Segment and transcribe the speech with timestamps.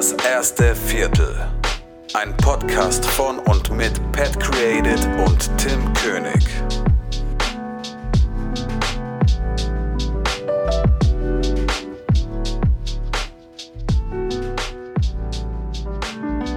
[0.00, 1.46] Das erste Viertel.
[2.14, 6.42] Ein Podcast von und mit Pat Created und Tim König.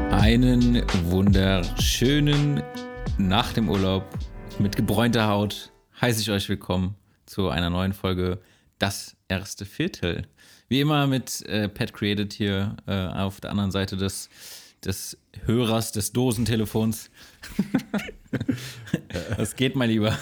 [0.09, 2.63] Einen wunderschönen
[3.17, 4.05] nach dem Urlaub
[4.57, 8.39] mit gebräunter Haut heiße ich euch willkommen zu einer neuen Folge
[8.79, 10.29] Das erste Viertel.
[10.73, 14.27] Wie immer mit äh, Pat Created hier äh, auf der anderen Seite des,
[14.83, 17.11] des Hörers des Dosentelefons.
[19.37, 20.17] Was geht, mein Lieber?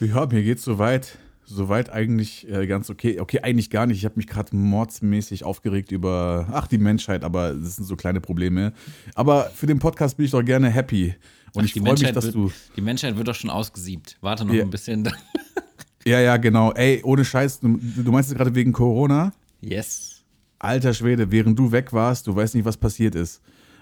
[0.00, 1.18] Ja, mir geht's soweit.
[1.44, 3.20] Soweit eigentlich äh, ganz okay.
[3.20, 3.98] Okay, eigentlich gar nicht.
[3.98, 8.22] Ich habe mich gerade mordsmäßig aufgeregt über, ach, die Menschheit, aber das sind so kleine
[8.22, 8.72] Probleme.
[9.14, 11.14] Aber für den Podcast bin ich doch gerne happy.
[11.52, 12.50] Und ach, ich freue mich, dass wird, du.
[12.76, 14.16] Die Menschheit wird doch schon ausgesiebt.
[14.22, 14.62] Warte noch ja.
[14.62, 15.06] ein bisschen.
[16.06, 16.72] Ja, ja, genau.
[16.72, 19.32] Ey, ohne Scheiß, du, du meinst es gerade wegen Corona?
[19.60, 20.22] Yes.
[20.58, 23.40] Alter Schwede, während du weg warst, du weißt nicht, was passiert ist.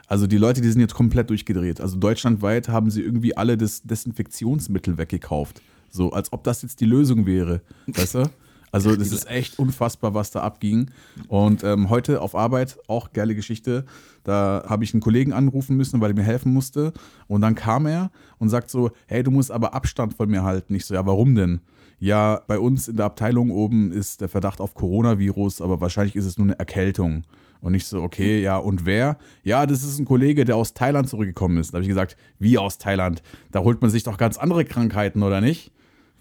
[0.09, 1.81] Also die Leute, die sind jetzt komplett durchgedreht.
[1.81, 5.63] Also deutschlandweit haben sie irgendwie alle das Desinfektionsmittel weggekauft.
[5.91, 7.63] So, als ob das jetzt die Lösung wäre.
[7.87, 8.31] Weißt du?
[8.73, 10.91] Also das ist echt unfassbar, was da abging.
[11.29, 13.87] Und ähm, heute auf Arbeit, auch geile Geschichte,
[14.23, 16.93] da habe ich einen Kollegen anrufen müssen, weil er mir helfen musste.
[17.27, 20.75] Und dann kam er und sagt so, hey, du musst aber Abstand von mir halten.
[20.75, 21.61] Ich so, ja, warum denn?
[21.99, 26.27] Ja, bei uns in der Abteilung oben ist der Verdacht auf Coronavirus, aber wahrscheinlich ist
[26.27, 27.25] es nur eine Erkältung.
[27.61, 29.17] Und ich so, okay, ja, und wer?
[29.43, 31.73] Ja, das ist ein Kollege, der aus Thailand zurückgekommen ist.
[31.73, 33.23] Da habe ich gesagt, wie aus Thailand?
[33.51, 35.73] Da holt man sich doch ganz andere Krankheiten, oder nicht?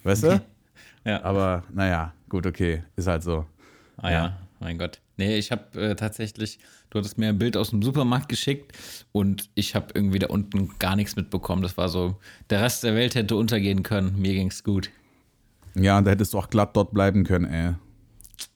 [0.03, 0.41] Weißt du?
[1.05, 1.23] ja.
[1.23, 3.45] Aber naja, gut, okay, ist halt so.
[3.97, 5.01] Ah ja, ja mein Gott.
[5.17, 8.73] Nee, ich habe äh, tatsächlich, du hattest mir ein Bild aus dem Supermarkt geschickt
[9.11, 11.61] und ich habe irgendwie da unten gar nichts mitbekommen.
[11.61, 12.17] Das war so,
[12.49, 14.19] der Rest der Welt hätte untergehen können.
[14.19, 14.89] Mir ging's gut.
[15.75, 17.73] Ja, da hättest du auch glatt dort bleiben können, ey.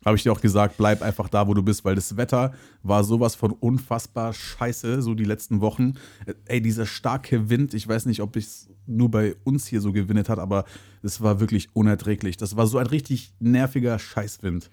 [0.05, 3.03] Habe ich dir auch gesagt, bleib einfach da, wo du bist, weil das Wetter war
[3.03, 5.93] sowas von unfassbar scheiße, so die letzten Wochen.
[6.45, 10.29] Ey, dieser starke Wind, ich weiß nicht, ob es nur bei uns hier so gewinnet
[10.29, 10.65] hat, aber
[11.03, 12.37] es war wirklich unerträglich.
[12.37, 14.69] Das war so ein richtig nerviger Scheißwind.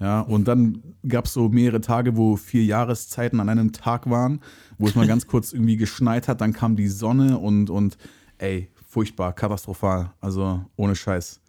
[0.00, 4.40] Ja, und dann gab es so mehrere Tage, wo vier Jahreszeiten an einem Tag waren,
[4.78, 7.98] wo es mal ganz kurz irgendwie geschneit hat, dann kam die Sonne und, und
[8.38, 10.12] ey, furchtbar, katastrophal.
[10.20, 11.40] Also ohne Scheiß.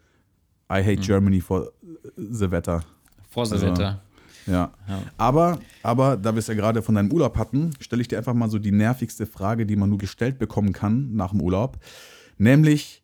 [0.72, 1.02] I hate mhm.
[1.02, 1.72] Germany for
[2.16, 2.84] the Wetter.
[3.30, 4.02] For the also, Wetter.
[4.48, 4.72] Ja.
[4.88, 5.04] ja.
[5.18, 8.34] Aber, aber da wir es ja gerade von deinem Urlaub hatten, stelle ich dir einfach
[8.34, 11.78] mal so die nervigste Frage, die man nur gestellt bekommen kann nach dem Urlaub.
[12.38, 13.04] Nämlich,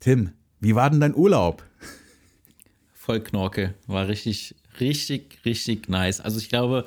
[0.00, 1.64] Tim, wie war denn dein Urlaub?
[2.92, 3.74] Voll Knorke.
[3.86, 6.20] War richtig, richtig, richtig nice.
[6.20, 6.84] Also ich glaube,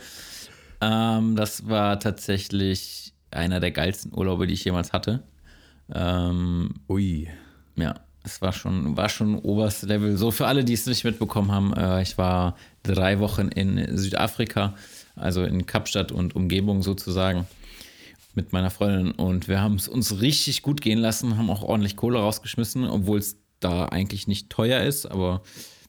[0.82, 5.24] ähm, das war tatsächlich einer der geilsten Urlaube, die ich jemals hatte.
[5.94, 7.28] Ähm, Ui.
[7.76, 7.96] Ja,
[8.30, 10.18] es war schon, war schon oberstes Level.
[10.18, 14.76] So für alle, die es nicht mitbekommen haben, äh, ich war drei Wochen in Südafrika,
[15.16, 17.48] also in Kapstadt und Umgebung sozusagen,
[18.36, 19.12] mit meiner Freundin.
[19.12, 23.20] Und wir haben es uns richtig gut gehen lassen, haben auch ordentlich Kohle rausgeschmissen, obwohl
[23.20, 25.42] es da eigentlich nicht teuer ist, aber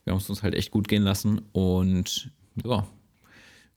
[0.04, 1.42] wir haben es uns halt echt gut gehen lassen.
[1.52, 2.30] Und
[2.64, 2.86] ja.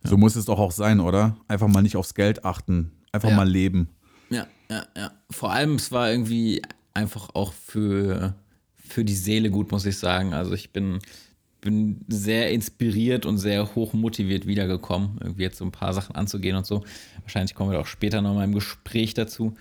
[0.03, 1.37] So muss es doch auch sein, oder?
[1.47, 3.35] Einfach mal nicht aufs Geld achten, einfach ja.
[3.35, 3.89] mal leben.
[4.29, 5.11] Ja, ja, ja.
[5.29, 6.61] Vor allem, es war irgendwie
[6.93, 8.35] einfach auch für
[8.87, 10.33] für die Seele gut, muss ich sagen.
[10.33, 10.99] Also ich bin,
[11.61, 16.55] bin sehr inspiriert und sehr hoch motiviert wiedergekommen, irgendwie jetzt so ein paar Sachen anzugehen
[16.55, 16.83] und so.
[17.21, 19.55] Wahrscheinlich kommen wir auch später noch mal im Gespräch dazu.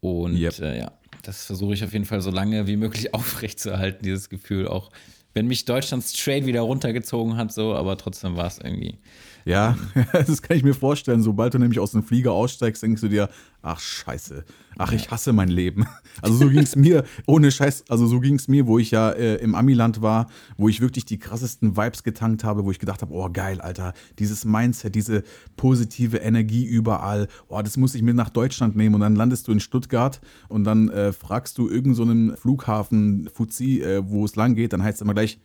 [0.00, 0.58] Und yep.
[0.60, 4.68] äh, ja, das versuche ich auf jeden Fall so lange wie möglich aufrechtzuerhalten, dieses Gefühl.
[4.68, 4.90] Auch
[5.34, 8.98] wenn mich Deutschland straight wieder runtergezogen hat, so, aber trotzdem war es irgendwie
[9.46, 9.76] ja,
[10.12, 11.22] das kann ich mir vorstellen.
[11.22, 13.30] Sobald du nämlich aus dem Flieger aussteigst, denkst du dir,
[13.62, 14.44] ach scheiße,
[14.76, 15.86] ach ich hasse mein Leben.
[16.22, 19.10] Also so ging es mir, ohne Scheiß, also so ging es mir, wo ich ja
[19.10, 23.02] äh, im Amiland war, wo ich wirklich die krassesten Vibes getankt habe, wo ich gedacht
[23.02, 25.24] habe, oh geil, Alter, dieses Mindset, diese
[25.58, 28.94] positive Energie überall, oh, das muss ich mir nach Deutschland nehmen.
[28.94, 33.82] Und dann landest du in Stuttgart und dann äh, fragst du irgendeinen so Flughafen, Fuzzi,
[33.82, 35.38] äh, wo es lang geht, dann heißt es immer gleich,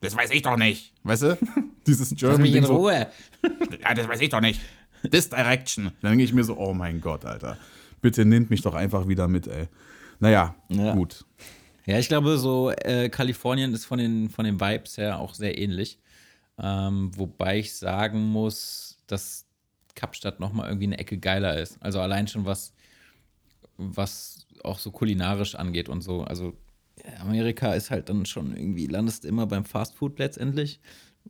[0.00, 0.92] das weiß ich doch nicht.
[1.02, 1.38] Weißt du?
[1.86, 3.08] Dieses German Lass mich in Ruhe.
[3.42, 3.48] So,
[3.82, 4.60] ja, das weiß ich doch nicht.
[5.10, 5.92] This Direction.
[6.02, 7.58] Dann denke ich mir so, oh mein Gott, Alter.
[8.00, 9.68] Bitte nehmt mich doch einfach wieder mit, ey.
[10.18, 10.94] Naja, ja.
[10.94, 11.24] gut.
[11.86, 15.56] Ja, ich glaube, so äh, Kalifornien ist von den, von den Vibes her auch sehr
[15.58, 15.98] ähnlich.
[16.58, 19.46] Ähm, wobei ich sagen muss, dass
[19.94, 21.78] Kapstadt nochmal irgendwie eine Ecke geiler ist.
[21.80, 22.72] Also allein schon was,
[23.76, 26.22] was auch so kulinarisch angeht und so.
[26.22, 26.54] Also
[27.20, 30.80] Amerika ist halt dann schon irgendwie, landest immer beim Fastfood letztendlich.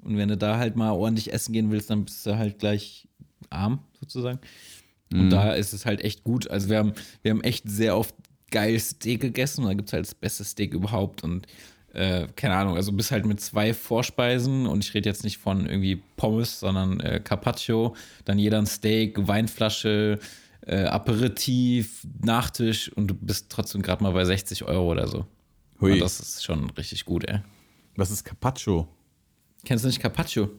[0.03, 3.09] Und wenn du da halt mal ordentlich essen gehen willst, dann bist du halt gleich
[3.51, 4.41] arm, sozusagen.
[5.13, 5.31] Und mhm.
[5.31, 6.51] da ist es halt echt gut.
[6.51, 6.93] Also wir haben,
[7.23, 8.15] wir haben echt sehr oft
[8.51, 9.63] geil Steak gegessen.
[9.63, 11.23] Und da gibt es halt das beste Steak überhaupt.
[11.25, 11.47] Und
[11.97, 15.67] äh, keine Ahnung, also bist halt mit zwei Vorspeisen und ich rede jetzt nicht von
[15.67, 17.97] irgendwie Pommes, sondern äh, Carpaccio,
[18.27, 20.19] dann jeder ein Steak, Weinflasche,
[20.67, 25.25] äh, Aperitif, Nachtisch und du bist trotzdem gerade mal bei 60 Euro oder so.
[25.81, 25.93] Hui.
[25.93, 27.41] Und das ist schon richtig gut, ey.
[27.97, 28.89] Was ist Carpaccio?
[29.65, 30.51] Kennst du nicht Carpaccio?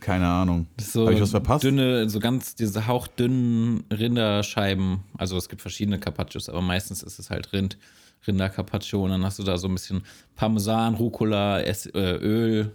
[0.00, 0.66] Keine Ahnung.
[0.80, 1.64] So Habe ich was verpasst?
[1.64, 5.00] Dünne, so ganz diese hauchdünnen Rinderscheiben.
[5.18, 7.76] Also es gibt verschiedene Carpaccios, aber meistens ist es halt Rind,
[8.26, 9.04] Rinder-Carpaccio.
[9.04, 10.02] Und dann hast du da so ein bisschen
[10.36, 12.72] Parmesan, Rucola, Ess, äh, Öl.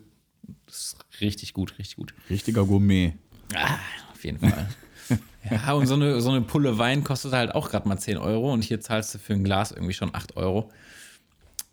[0.67, 2.13] Das ist richtig gut, richtig gut.
[2.29, 3.13] Richtiger Gourmet.
[3.55, 3.79] Ah,
[4.11, 4.69] auf jeden Fall.
[5.49, 8.53] ja, und so eine, so eine Pulle Wein kostet halt auch gerade mal 10 Euro
[8.53, 10.69] und hier zahlst du für ein Glas irgendwie schon 8 Euro.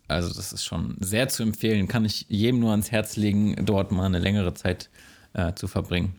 [0.07, 1.87] Also das ist schon sehr zu empfehlen.
[1.87, 4.89] Kann ich jedem nur ans Herz legen, dort mal eine längere Zeit
[5.33, 6.15] äh, zu verbringen.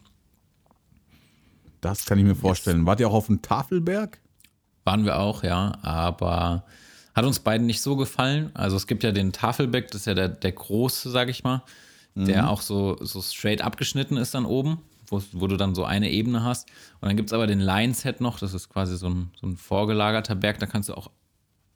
[1.81, 2.87] Das kann ich mir vorstellen.
[2.87, 4.21] Wart ihr auch auf dem Tafelberg?
[4.85, 6.65] Waren wir auch, ja, aber
[7.15, 8.51] hat uns beiden nicht so gefallen.
[8.55, 11.63] Also es gibt ja den Tafelberg, das ist ja der, der große, sag ich mal,
[12.15, 16.11] der auch so, so straight abgeschnitten ist dann oben, wo, wo du dann so eine
[16.11, 16.69] Ebene hast.
[17.01, 19.57] Und dann gibt es aber den Lionshead noch, das ist quasi so ein, so ein
[19.57, 21.11] vorgelagerter Berg, da kannst du auch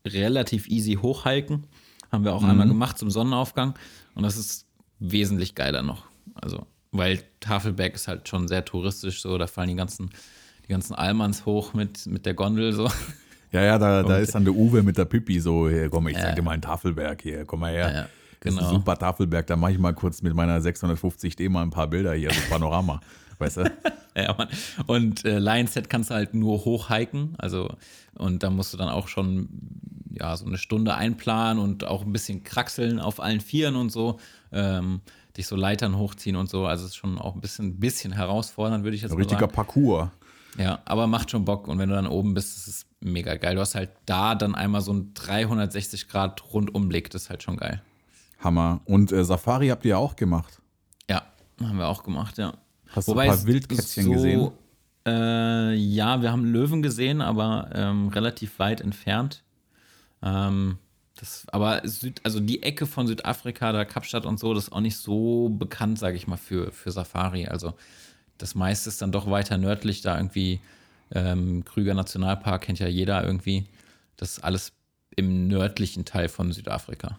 [0.05, 1.64] relativ easy hochhalten.
[2.12, 3.75] Haben wir auch einmal gemacht zum Sonnenaufgang
[4.14, 4.67] und das ist
[4.99, 6.05] wesentlich geiler noch.
[6.35, 10.11] Also, weil Tafelberg ist halt schon sehr touristisch so, da fallen die ganzen,
[10.64, 12.88] die ganzen Almans hoch mit, mit der Gondel so.
[13.50, 16.09] Ja, ja, da, da Und- ist dann der Uwe mit der Pippi so, hier, komm,
[16.09, 17.88] ich zeig dir mal einen Tafelberg hier, komm mal her.
[17.88, 18.09] Ja, ja,
[18.41, 18.69] Das ist genau.
[18.70, 22.12] ein super Tafelberg, da mache ich mal kurz mit meiner 650D mal ein paar Bilder
[22.14, 23.00] hier, so Panorama,
[23.38, 23.64] weißt du?
[24.17, 24.49] Ja, Mann.
[24.87, 27.35] Und äh, Lionset kannst du halt nur hochhiken.
[27.38, 27.75] Also,
[28.14, 29.49] und da musst du dann auch schon
[30.11, 34.19] ja, so eine Stunde einplanen und auch ein bisschen kraxeln auf allen Vieren und so.
[34.53, 35.00] Ähm,
[35.37, 36.67] dich so Leitern hochziehen und so.
[36.67, 39.41] Also es ist schon auch ein bisschen, bisschen herausfordernd, würde ich jetzt Ein mal richtiger
[39.41, 39.53] sagen.
[39.53, 40.11] Parcours.
[40.59, 41.69] Ja, aber macht schon Bock.
[41.69, 43.55] Und wenn du dann oben bist, ist es mega geil.
[43.55, 47.09] Du hast halt da dann einmal so einen 360 Grad Rundumblick.
[47.11, 47.82] Das ist halt schon geil.
[48.41, 48.81] Hammer.
[48.85, 50.61] Und äh, Safari habt ihr auch gemacht.
[51.09, 51.23] Ja,
[51.61, 52.55] haben wir auch gemacht, ja.
[52.94, 54.50] Hast du ein paar Wildkätzchen gesehen?
[55.05, 59.43] Äh, ja, wir haben Löwen gesehen, aber ähm, relativ weit entfernt.
[60.23, 60.79] Ähm,
[61.17, 64.81] das, aber Süd, also die Ecke von Südafrika, da Kapstadt und so, das ist auch
[64.81, 67.47] nicht so bekannt, sage ich mal, für, für Safari.
[67.47, 67.75] Also
[68.39, 70.61] das meiste ist dann doch weiter nördlich, da irgendwie
[71.15, 73.67] ähm, Krüger Nationalpark kennt ja jeder irgendwie.
[74.17, 74.73] Das ist alles
[75.17, 77.19] im nördlichen Teil von Südafrika.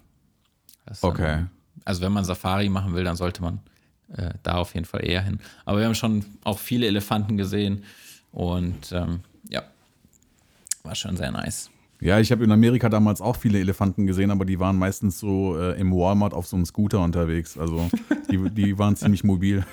[0.86, 1.46] Dann- Okay.
[1.86, 3.60] also wenn man Safari machen will, dann sollte man
[4.16, 5.40] äh, da auf jeden Fall eher hin.
[5.66, 7.84] Aber wir haben schon auch viele Elefanten gesehen
[8.32, 9.64] und ähm, ja,
[10.84, 11.70] war schon sehr nice.
[12.04, 15.58] Ja, ich habe in Amerika damals auch viele Elefanten gesehen, aber die waren meistens so
[15.58, 17.58] äh, im Walmart auf so einem Scooter unterwegs.
[17.58, 17.90] Also
[18.30, 19.66] die, die waren ziemlich mobil.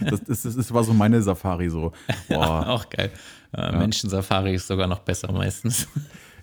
[0.00, 1.92] Das, das, das, war so meine Safari so.
[2.28, 2.66] Boah.
[2.68, 3.10] Auch geil.
[3.52, 5.86] Äh, Menschen-Safari ist sogar noch besser meistens.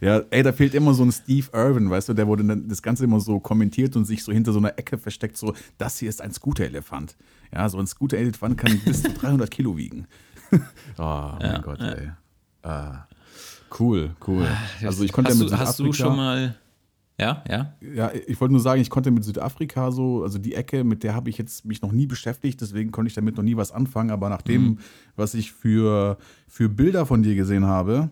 [0.01, 3.03] Ja, ey, da fehlt immer so ein Steve Irwin, weißt du, der wurde das Ganze
[3.03, 6.21] immer so kommentiert und sich so hinter so einer Ecke versteckt, so, das hier ist
[6.21, 7.17] ein Scooter-Elefant.
[7.53, 10.07] Ja, so ein Scooter-Elefant kann bis zu 300 Kilo wiegen.
[10.97, 12.11] oh, mein Gott, ey.
[12.63, 13.07] Ah,
[13.79, 14.47] cool, cool.
[14.83, 16.55] Also ich konnte hast, ja mit du, hast du schon mal.
[17.19, 17.73] Ja, ja.
[17.81, 21.13] Ja, ich wollte nur sagen, ich konnte mit Südafrika so, also die Ecke, mit der
[21.13, 24.09] habe ich jetzt mich noch nie beschäftigt, deswegen konnte ich damit noch nie was anfangen.
[24.11, 24.77] Aber nach dem, Mhm.
[25.17, 26.17] was ich für,
[26.47, 28.09] für Bilder von dir gesehen habe,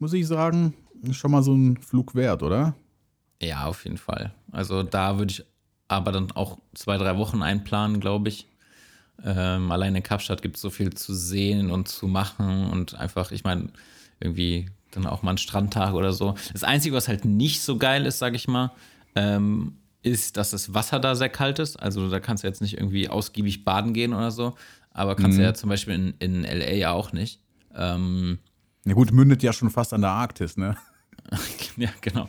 [0.00, 2.74] muss ich sagen, ist schon mal so ein Flug wert, oder?
[3.42, 4.32] Ja, auf jeden Fall.
[4.52, 5.44] Also da würde ich
[5.88, 8.46] aber dann auch zwei, drei Wochen einplanen, glaube ich.
[9.24, 13.32] Ähm, allein in Kapstadt gibt es so viel zu sehen und zu machen und einfach,
[13.32, 13.68] ich meine,
[14.20, 16.34] irgendwie dann auch mal einen Strandtag oder so.
[16.52, 18.72] Das Einzige, was halt nicht so geil ist, sage ich mal,
[19.14, 21.76] ähm, ist, dass das Wasser da sehr kalt ist.
[21.76, 24.54] Also da kannst du jetzt nicht irgendwie ausgiebig baden gehen oder so.
[24.92, 27.40] Aber kannst du ja zum Beispiel in, in LA ja auch nicht.
[27.74, 28.38] Ähm,
[28.84, 30.76] Ja gut, mündet ja schon fast an der Arktis, ne?
[31.76, 32.28] ja, genau.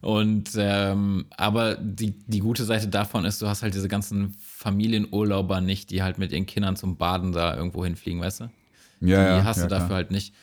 [0.00, 5.60] Und ähm, aber die, die gute Seite davon ist, du hast halt diese ganzen Familienurlauber
[5.60, 8.50] nicht, die halt mit ihren Kindern zum Baden da irgendwo hinfliegen, weißt du?
[9.02, 9.96] Ja, die hast du ja, dafür klar.
[9.96, 10.34] halt nicht.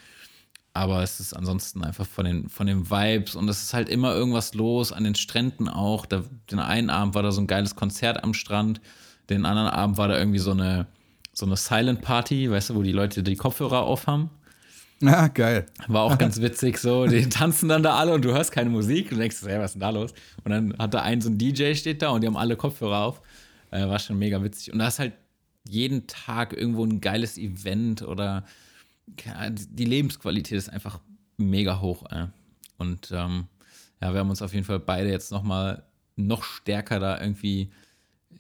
[0.74, 4.14] Aber es ist ansonsten einfach von den, von den Vibes und es ist halt immer
[4.14, 6.06] irgendwas los, an den Stränden auch.
[6.06, 8.80] Da, den einen Abend war da so ein geiles Konzert am Strand,
[9.32, 10.86] den anderen Abend war da irgendwie so eine,
[11.34, 14.30] so eine Silent Party, weißt du, wo die Leute die Kopfhörer aufhaben.
[15.06, 15.68] Ah, geil.
[15.88, 17.06] War auch ganz witzig so.
[17.06, 19.12] Die tanzen dann da alle und du hörst keine Musik.
[19.12, 20.14] Und denkst, hey, was ist denn da los?
[20.44, 23.04] Und dann hat da ein so ein DJ steht da und die haben alle Kopfhörer
[23.04, 23.22] auf.
[23.72, 24.74] Äh, war schon mega witzig.
[24.74, 25.14] Und da ist halt
[25.68, 28.46] jeden Tag irgendwo ein geiles Event oder
[29.70, 31.00] die Lebensqualität ist einfach
[31.38, 32.10] mega hoch.
[32.12, 32.28] Äh.
[32.78, 33.48] Und ähm,
[34.02, 35.84] ja, wir haben uns auf jeden Fall beide jetzt noch mal
[36.16, 37.72] noch stärker da irgendwie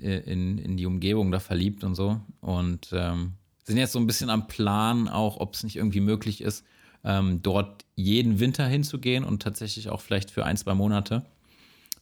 [0.01, 2.19] äh, in, in die Umgebung da verliebt und so.
[2.41, 3.33] Und ähm,
[3.67, 6.65] sind jetzt so ein bisschen am Plan, auch ob es nicht irgendwie möglich ist,
[7.03, 11.25] ähm, dort jeden Winter hinzugehen und tatsächlich auch vielleicht für ein, zwei Monate.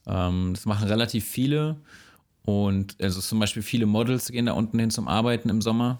[0.06, 1.78] Ähm, das machen relativ viele.
[2.44, 6.00] Und also zum Beispiel viele Models gehen da unten hin zum Arbeiten im Sommer.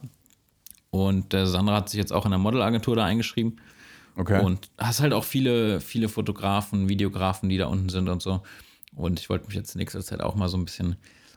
[0.92, 3.60] Und äh, Sandra hat sich jetzt auch in der Modelagentur da eingeschrieben.
[4.16, 4.42] Okay.
[4.42, 8.44] Und hast halt auch viele, viele Fotografen, Videografen, die da unten sind und so.
[8.96, 10.96] Und ich wollte mich jetzt in nächster Zeit auch mal so ein bisschen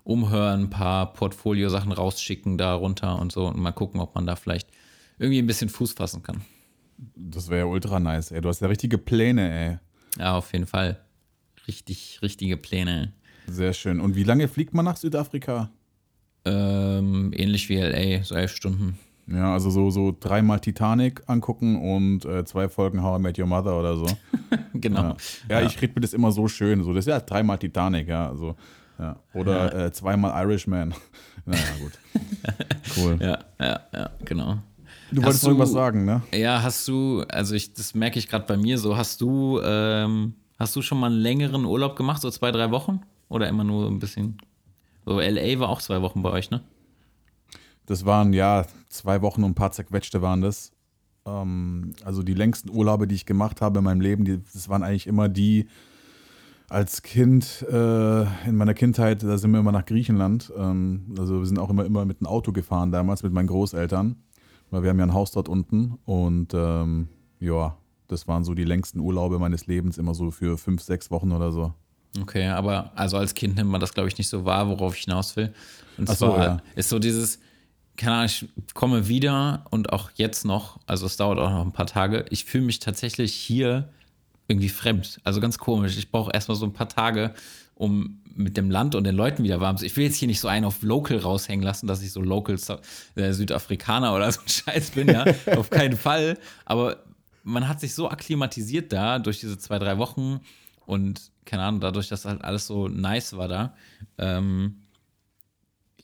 [0.09, 4.37] umhören, ein paar Portfolio-Sachen rausschicken da runter und so und mal gucken, ob man da
[4.37, 4.71] vielleicht
[5.19, 6.41] irgendwie ein bisschen Fuß fassen kann.
[7.15, 8.41] Das wäre ja ultra nice, ey.
[8.41, 9.79] Du hast ja richtige Pläne, ey.
[10.19, 10.99] Ja, auf jeden Fall.
[11.67, 13.13] Richtig, richtige Pläne.
[13.47, 14.01] Sehr schön.
[14.01, 15.71] Und wie lange fliegt man nach Südafrika?
[16.47, 18.99] Ähm, ähnlich wie LA, so elf Stunden.
[19.27, 23.47] Ja, also so, so dreimal Titanic angucken und äh, zwei Folgen How I Met Your
[23.47, 24.07] Mother oder so.
[24.73, 25.17] genau.
[25.51, 26.83] Ja, ja, ich rede mir das immer so schön.
[26.83, 28.31] So, das ist ja dreimal Titanic, ja.
[28.31, 28.57] Also,
[28.99, 29.17] ja.
[29.35, 30.95] Oder Äh, zweimal Irishman.
[31.45, 31.93] naja, gut.
[32.97, 33.19] Cool.
[33.21, 34.59] Ja, ja, ja, genau.
[35.11, 36.23] Du Hast wolltest du- irgendwas sagen, ne?
[36.35, 40.35] Ja, hast du, also ich, das merke ich gerade bei mir so, hast du, ähm,
[40.59, 43.01] hast du schon mal einen längeren Urlaub gemacht, so zwei, drei Wochen?
[43.29, 44.39] Oder immer nur ein bisschen?
[45.05, 46.63] So, LA war auch zwei Wochen bei euch, ne?
[47.87, 50.73] Das waren ja zwei Wochen und ein paar zerquetschte waren das.
[51.27, 54.83] Ähm, also die längsten Urlaube, die ich gemacht habe in meinem Leben, die, das waren
[54.83, 55.69] eigentlich immer die
[56.69, 60.53] als Kind, äh, in meiner Kindheit, da sind wir immer nach Griechenland.
[60.57, 64.17] Ähm, also wir sind auch immer, immer mit dem Auto gefahren damals mit meinen Großeltern,
[64.71, 65.99] weil wir haben ja ein Haus dort unten.
[66.05, 67.09] Und ähm,
[67.41, 71.33] ja, das waren so die längsten Urlaube meines Lebens, immer so für fünf, sechs Wochen
[71.33, 71.73] oder so.
[72.21, 75.05] Okay, aber also als Kind nimmt man das, glaube ich, nicht so wahr, worauf ich
[75.05, 75.53] hinaus will.
[75.97, 76.57] Und Ach so, zwar ja.
[76.75, 77.39] ist so dieses,
[77.97, 81.73] keine Ahnung, ich komme wieder und auch jetzt noch, also es dauert auch noch ein
[81.73, 83.91] paar Tage, ich fühle mich tatsächlich hier
[84.49, 85.21] irgendwie fremd.
[85.25, 85.97] Also ganz komisch.
[85.99, 87.35] Ich brauche erstmal so ein paar Tage,
[87.75, 90.41] um mit dem Land und den Leuten wieder warm zu Ich will jetzt hier nicht
[90.41, 92.59] so einen auf Local raushängen lassen, dass ich so Local
[93.17, 95.25] äh, Südafrikaner oder so ein Scheiß bin, ja.
[95.57, 96.39] auf keinen Fall.
[96.65, 97.05] Aber
[97.45, 100.41] man hat sich so akklimatisiert da durch diese zwei, drei Wochen
[100.87, 103.75] und keine Ahnung, dadurch, dass halt alles so nice war da,
[104.19, 104.83] ähm,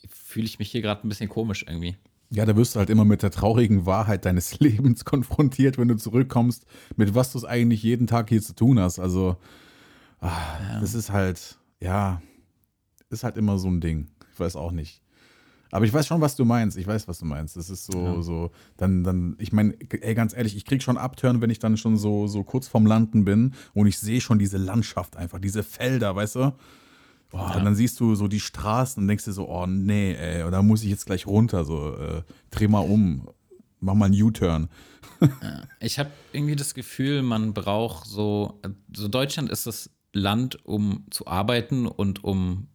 [0.09, 1.97] fühle ich mich hier gerade ein bisschen komisch irgendwie.
[2.35, 5.97] Ja, da wirst du halt immer mit der traurigen Wahrheit deines Lebens konfrontiert, wenn du
[5.97, 8.99] zurückkommst, mit was du es eigentlich jeden Tag hier zu tun hast.
[8.99, 9.37] Also,
[10.21, 12.21] ah, das ist halt, ja,
[13.09, 14.11] ist halt immer so ein Ding.
[14.33, 15.01] Ich weiß auch nicht.
[15.71, 16.77] Aber ich weiß schon, was du meinst.
[16.77, 17.57] Ich weiß, was du meinst.
[17.57, 21.41] Das ist so, so, dann, dann, ich meine, ey, ganz ehrlich, ich krieg schon Abtören,
[21.41, 24.57] wenn ich dann schon so, so kurz vorm Landen bin und ich sehe schon diese
[24.57, 26.53] Landschaft einfach, diese Felder, weißt du?
[27.35, 30.49] Boah, Und dann siehst du so die Straßen und denkst dir so, oh nee, ey,
[30.53, 32.23] da muss ich jetzt gleich runter, so, äh,
[32.53, 33.29] dreh mal um,
[33.81, 34.69] mach mal einen U-Turn.
[35.81, 38.61] Ich habe irgendwie das Gefühl, man braucht so,
[38.95, 42.69] so Deutschland ist das Land, um zu arbeiten und um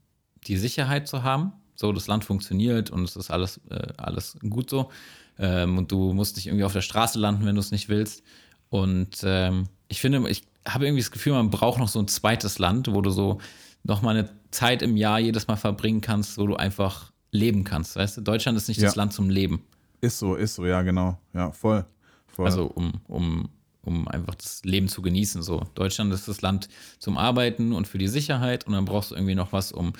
[0.46, 1.54] die Sicherheit zu haben.
[1.75, 4.89] So, das Land funktioniert und es ist alles, äh, alles gut so.
[5.38, 8.24] Ähm, und du musst nicht irgendwie auf der Straße landen, wenn du es nicht willst.
[8.68, 12.60] Und ähm, ich finde, ich habe irgendwie das Gefühl, man braucht noch so ein zweites
[12.60, 13.39] Land, wo du so
[13.84, 17.96] noch mal eine Zeit im Jahr jedes Mal verbringen kannst, wo du einfach leben kannst.
[17.96, 18.88] Weißt du, Deutschland ist nicht Ja.
[18.88, 19.64] das Land zum Leben.
[20.02, 21.20] Ist so, ist so, ja, genau.
[21.34, 21.86] Ja, voll.
[22.28, 22.46] voll.
[22.46, 23.50] Also um, um,
[23.82, 25.42] um einfach das Leben zu genießen.
[25.44, 25.66] So.
[25.76, 26.70] Deutschland ist das Land
[27.00, 29.94] zum Arbeiten und für die Sicherheit und dann brauchst du irgendwie noch was, um,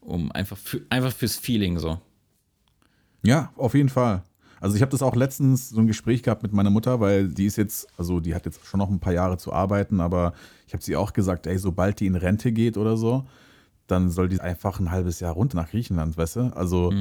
[0.00, 2.00] um einfach, für, einfach fürs Feeling so.
[3.24, 4.22] Ja, auf jeden Fall.
[4.62, 7.46] Also ich habe das auch letztens so ein Gespräch gehabt mit meiner Mutter, weil die
[7.46, 10.34] ist jetzt, also die hat jetzt schon noch ein paar Jahre zu arbeiten, aber
[10.68, 13.26] ich habe sie auch gesagt, ey, sobald die in Rente geht oder so,
[13.88, 16.40] dann soll die einfach ein halbes Jahr runter nach Griechenland, weißt du?
[16.54, 16.92] Also,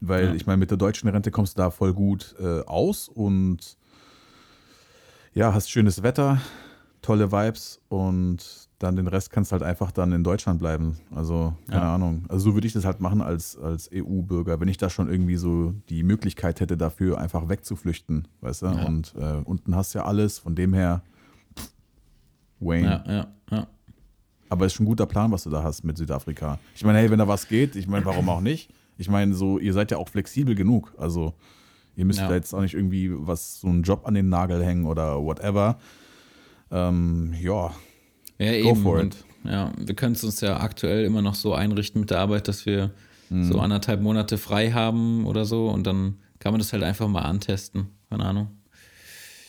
[0.00, 3.76] weil ich meine, mit der deutschen Rente kommst du da voll gut äh, aus und
[5.34, 6.40] ja, hast schönes Wetter,
[7.04, 10.98] tolle Vibes und dann den Rest kannst du halt einfach dann in Deutschland bleiben.
[11.14, 11.94] Also, keine Ja.
[11.94, 12.24] Ahnung.
[12.28, 15.36] Also so würde ich das halt machen als, als EU-Bürger, wenn ich da schon irgendwie
[15.36, 18.66] so die Möglichkeit hätte, dafür einfach wegzuflüchten, weißt du?
[18.66, 18.84] Ja.
[18.86, 21.02] Und äh, unten hast du ja alles, von dem her
[21.58, 21.70] pff,
[22.60, 23.02] Wayne.
[23.06, 23.66] Ja, ja, ja.
[24.48, 26.58] Aber ist schon ein guter Plan, was du da hast mit Südafrika.
[26.74, 28.70] Ich meine, hey, wenn da was geht, ich meine, warum auch nicht?
[28.98, 30.94] Ich meine, so, ihr seid ja auch flexibel genug.
[30.98, 31.34] Also,
[31.96, 32.28] ihr müsst Ja.
[32.28, 35.78] da jetzt auch nicht irgendwie was, so einen Job an den Nagel hängen oder whatever.
[36.70, 37.72] Ähm, ja,
[38.38, 38.82] Ja, Go eben.
[38.82, 39.24] for und, it.
[39.44, 42.66] ja, wir können es uns ja aktuell immer noch so einrichten mit der Arbeit, dass
[42.66, 42.90] wir
[43.30, 43.44] Mhm.
[43.44, 47.22] so anderthalb Monate frei haben oder so und dann kann man das halt einfach mal
[47.22, 47.88] antesten.
[48.10, 48.48] Keine Ahnung.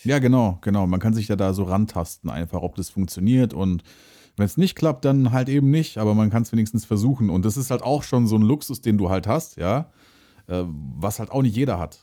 [0.02, 0.86] Ja, genau, genau.
[0.86, 3.52] Man kann sich ja da so rantasten, einfach, ob das funktioniert.
[3.52, 3.82] Und
[4.36, 7.28] wenn es nicht klappt, dann halt eben nicht, aber man kann es wenigstens versuchen.
[7.28, 9.90] Und das ist halt auch schon so ein Luxus, den du halt hast, ja,
[10.46, 12.00] äh, was halt auch nicht jeder hat.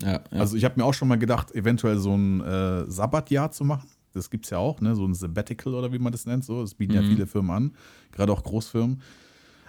[0.00, 0.20] Ja, ja.
[0.30, 3.88] Also ich habe mir auch schon mal gedacht, eventuell so ein äh, Sabbatjahr zu machen.
[4.14, 4.94] Das gibt es ja auch, ne?
[4.94, 6.44] so ein Sabbatical oder wie man das nennt.
[6.44, 6.62] So.
[6.62, 7.74] Das bieten ja viele Firmen an,
[8.12, 9.02] gerade auch Großfirmen.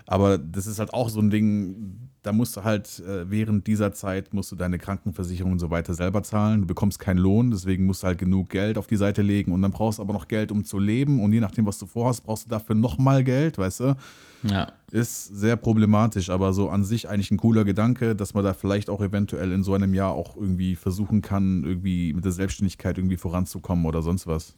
[0.07, 3.91] Aber das ist halt auch so ein Ding, da musst du halt äh, während dieser
[3.93, 6.61] Zeit musst du deine Krankenversicherung und so weiter selber zahlen.
[6.61, 9.61] Du bekommst keinen Lohn, deswegen musst du halt genug Geld auf die Seite legen und
[9.61, 11.23] dann brauchst du aber noch Geld, um zu leben.
[11.23, 13.95] Und je nachdem, was du vorhast, brauchst du dafür nochmal Geld, weißt du?
[14.43, 14.71] Ja.
[14.91, 18.89] Ist sehr problematisch, aber so an sich eigentlich ein cooler Gedanke, dass man da vielleicht
[18.89, 23.17] auch eventuell in so einem Jahr auch irgendwie versuchen kann, irgendwie mit der Selbstständigkeit irgendwie
[23.17, 24.55] voranzukommen oder sonst was.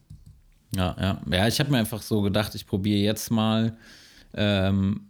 [0.74, 1.20] Ja, ja.
[1.30, 3.76] Ja, ich habe mir einfach so gedacht, ich probiere jetzt mal
[4.34, 5.07] ähm,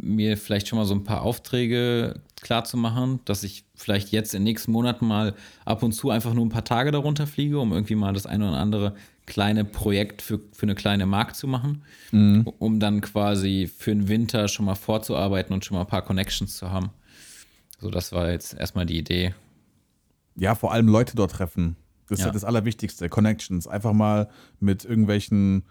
[0.00, 4.34] mir vielleicht schon mal so ein paar Aufträge klar zu machen, dass ich vielleicht jetzt
[4.34, 5.34] in den nächsten Monaten mal
[5.64, 8.48] ab und zu einfach nur ein paar Tage darunter fliege, um irgendwie mal das eine
[8.48, 8.94] oder andere
[9.26, 12.46] kleine Projekt für, für eine kleine Markt zu machen, mhm.
[12.58, 16.56] um dann quasi für den Winter schon mal vorzuarbeiten und schon mal ein paar Connections
[16.56, 16.90] zu haben.
[17.80, 19.34] So, das war jetzt erstmal die Idee.
[20.36, 21.76] Ja, vor allem Leute dort treffen.
[22.08, 22.26] Das ja.
[22.26, 23.08] ist das Allerwichtigste.
[23.08, 23.66] Connections.
[23.66, 24.28] Einfach mal
[24.60, 25.64] mit irgendwelchen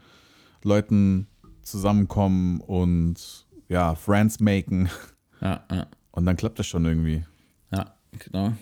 [0.63, 1.27] Leuten
[1.61, 4.89] zusammenkommen und ja, Friends maken.
[5.41, 5.87] Ja, ja.
[6.11, 7.23] Und dann klappt das schon irgendwie.
[7.71, 8.53] Ja, genau.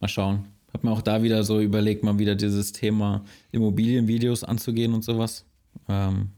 [0.00, 0.46] Mal schauen.
[0.72, 3.22] Hab mir auch da wieder so überlegt, mal wieder dieses Thema
[3.52, 5.44] Immobilienvideos anzugehen und sowas.
[5.88, 6.30] Ähm,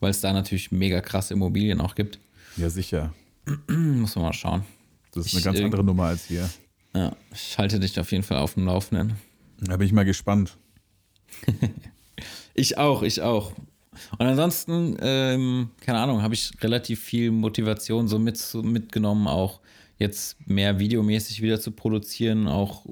[0.00, 2.18] Weil es da natürlich mega krasse Immobilien auch gibt.
[2.56, 3.14] Ja, sicher.
[3.68, 4.64] Muss man mal schauen.
[5.12, 6.50] Das ist eine ich, ganz andere Nummer als hier.
[6.94, 9.14] Ja, ich halte dich auf jeden Fall auf dem Laufenden.
[9.58, 10.58] Da bin ich mal gespannt.
[12.54, 13.52] ich auch, ich auch.
[14.18, 19.60] Und ansonsten, ähm, keine Ahnung, habe ich relativ viel Motivation so mit, mitgenommen, auch
[19.98, 22.84] jetzt mehr videomäßig wieder zu produzieren, auch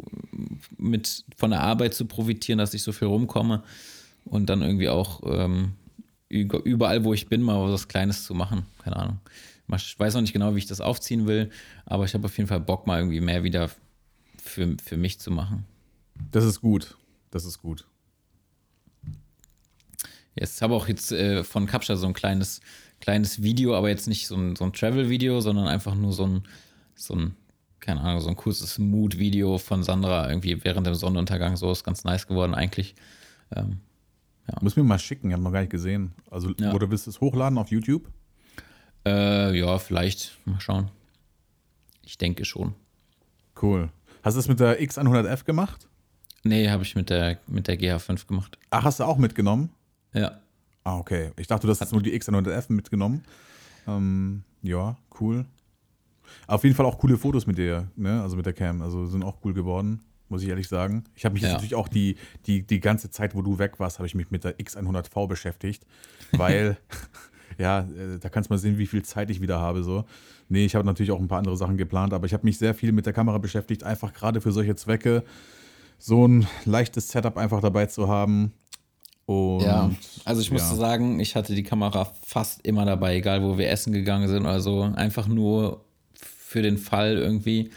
[0.78, 3.62] mit von der Arbeit zu profitieren, dass ich so viel rumkomme
[4.24, 5.72] und dann irgendwie auch ähm,
[6.28, 8.66] überall, wo ich bin, mal was Kleines zu machen.
[8.82, 9.18] Keine Ahnung.
[9.76, 11.50] Ich weiß noch nicht genau, wie ich das aufziehen will,
[11.86, 13.70] aber ich habe auf jeden Fall Bock, mal irgendwie mehr wieder
[14.42, 15.64] für, für mich zu machen.
[16.32, 16.96] Das ist gut.
[17.30, 17.86] Das ist gut.
[20.34, 22.60] Jetzt habe auch jetzt äh, von Captcha so ein kleines,
[23.00, 26.42] kleines Video, aber jetzt nicht so ein, so ein Travel-Video, sondern einfach nur so ein,
[26.94, 27.36] so ein,
[27.80, 31.56] keine Ahnung, so ein kurzes Mood-Video von Sandra irgendwie während dem Sonnenuntergang.
[31.56, 32.94] So ist ganz nice geworden eigentlich.
[33.54, 33.80] Ähm,
[34.48, 34.58] ja.
[34.60, 36.12] Muss mir mal schicken, ich habe noch gar nicht gesehen.
[36.30, 36.72] Also, ja.
[36.72, 38.08] oder willst du es hochladen auf YouTube?
[39.06, 40.38] Äh, ja, vielleicht.
[40.44, 40.90] Mal schauen.
[42.04, 42.74] Ich denke schon.
[43.60, 43.90] Cool.
[44.22, 45.88] Hast du es mit der X100F gemacht?
[46.42, 48.58] Nee, habe ich mit der, mit der GH5 gemacht.
[48.70, 49.70] Ach, hast du auch mitgenommen?
[50.12, 50.40] Ja.
[50.84, 51.30] Ah, okay.
[51.36, 53.22] Ich dachte, du hast jetzt nur die X100F mitgenommen.
[53.86, 55.44] Ähm, ja, cool.
[56.46, 58.22] Auf jeden Fall auch coole Fotos mit der, ne?
[58.22, 58.82] Also mit der Cam.
[58.82, 61.04] Also sind auch cool geworden, muss ich ehrlich sagen.
[61.14, 61.52] Ich habe mich ja.
[61.52, 64.44] natürlich auch die, die, die ganze Zeit, wo du weg warst, habe ich mich mit
[64.44, 65.86] der X100V beschäftigt.
[66.32, 66.78] Weil,
[67.58, 69.82] ja, äh, da kannst du mal sehen, wie viel Zeit ich wieder habe.
[69.82, 70.04] So.
[70.48, 72.74] Nee, ich habe natürlich auch ein paar andere Sachen geplant, aber ich habe mich sehr
[72.74, 75.24] viel mit der Kamera beschäftigt, einfach gerade für solche Zwecke
[75.98, 78.52] so ein leichtes Setup einfach dabei zu haben.
[79.30, 79.88] Und, ja,
[80.24, 83.92] also ich musste sagen, ich hatte die Kamera fast immer dabei, egal wo wir essen
[83.92, 84.82] gegangen sind oder so.
[84.82, 87.70] Einfach nur für den Fall irgendwie,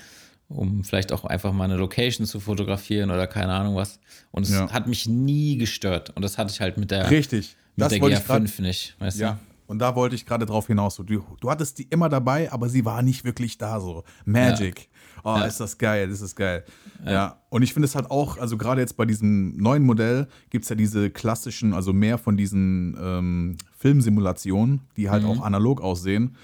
[0.49, 3.99] um vielleicht auch einfach mal eine Location zu fotografieren oder keine Ahnung was.
[4.31, 4.71] Und es ja.
[4.71, 6.09] hat mich nie gestört.
[6.15, 7.55] Und das hatte ich halt mit der, Richtig.
[7.75, 8.95] Mit das der GR5 grad, nicht.
[8.97, 9.33] Weißt ja.
[9.33, 9.37] Du?
[9.67, 10.95] Und da wollte ich gerade drauf hinaus.
[10.95, 14.03] Du, du hattest die immer dabei, aber sie war nicht wirklich da so.
[14.25, 14.89] Magic.
[15.23, 15.45] Oh, ja.
[15.45, 16.63] ist das geil, ist das geil.
[17.05, 17.11] Ja.
[17.11, 17.39] ja.
[17.49, 20.69] Und ich finde es halt auch, also gerade jetzt bei diesem neuen Modell gibt es
[20.69, 25.29] ja diese klassischen, also mehr von diesen ähm, Filmsimulationen, die halt mhm.
[25.29, 26.35] auch analog aussehen.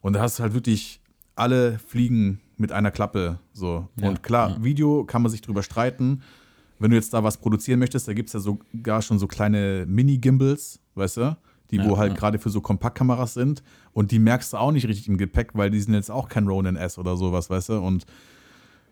[0.00, 1.00] Und da hast du halt wirklich
[1.34, 3.38] alle Fliegen mit einer Klappe.
[3.52, 3.88] So.
[4.00, 4.08] Ja.
[4.08, 6.22] Und klar, Video kann man sich drüber streiten.
[6.78, 9.84] Wenn du jetzt da was produzieren möchtest, da gibt es ja sogar schon so kleine
[9.86, 11.36] Mini-Gimbals, weißt du?
[11.70, 12.18] Die ja, wo halt ja.
[12.18, 15.70] gerade für so Kompaktkameras sind und die merkst du auch nicht richtig im Gepäck, weil
[15.70, 17.78] die sind jetzt auch kein Ronin S oder sowas, weißt du?
[17.78, 18.06] Und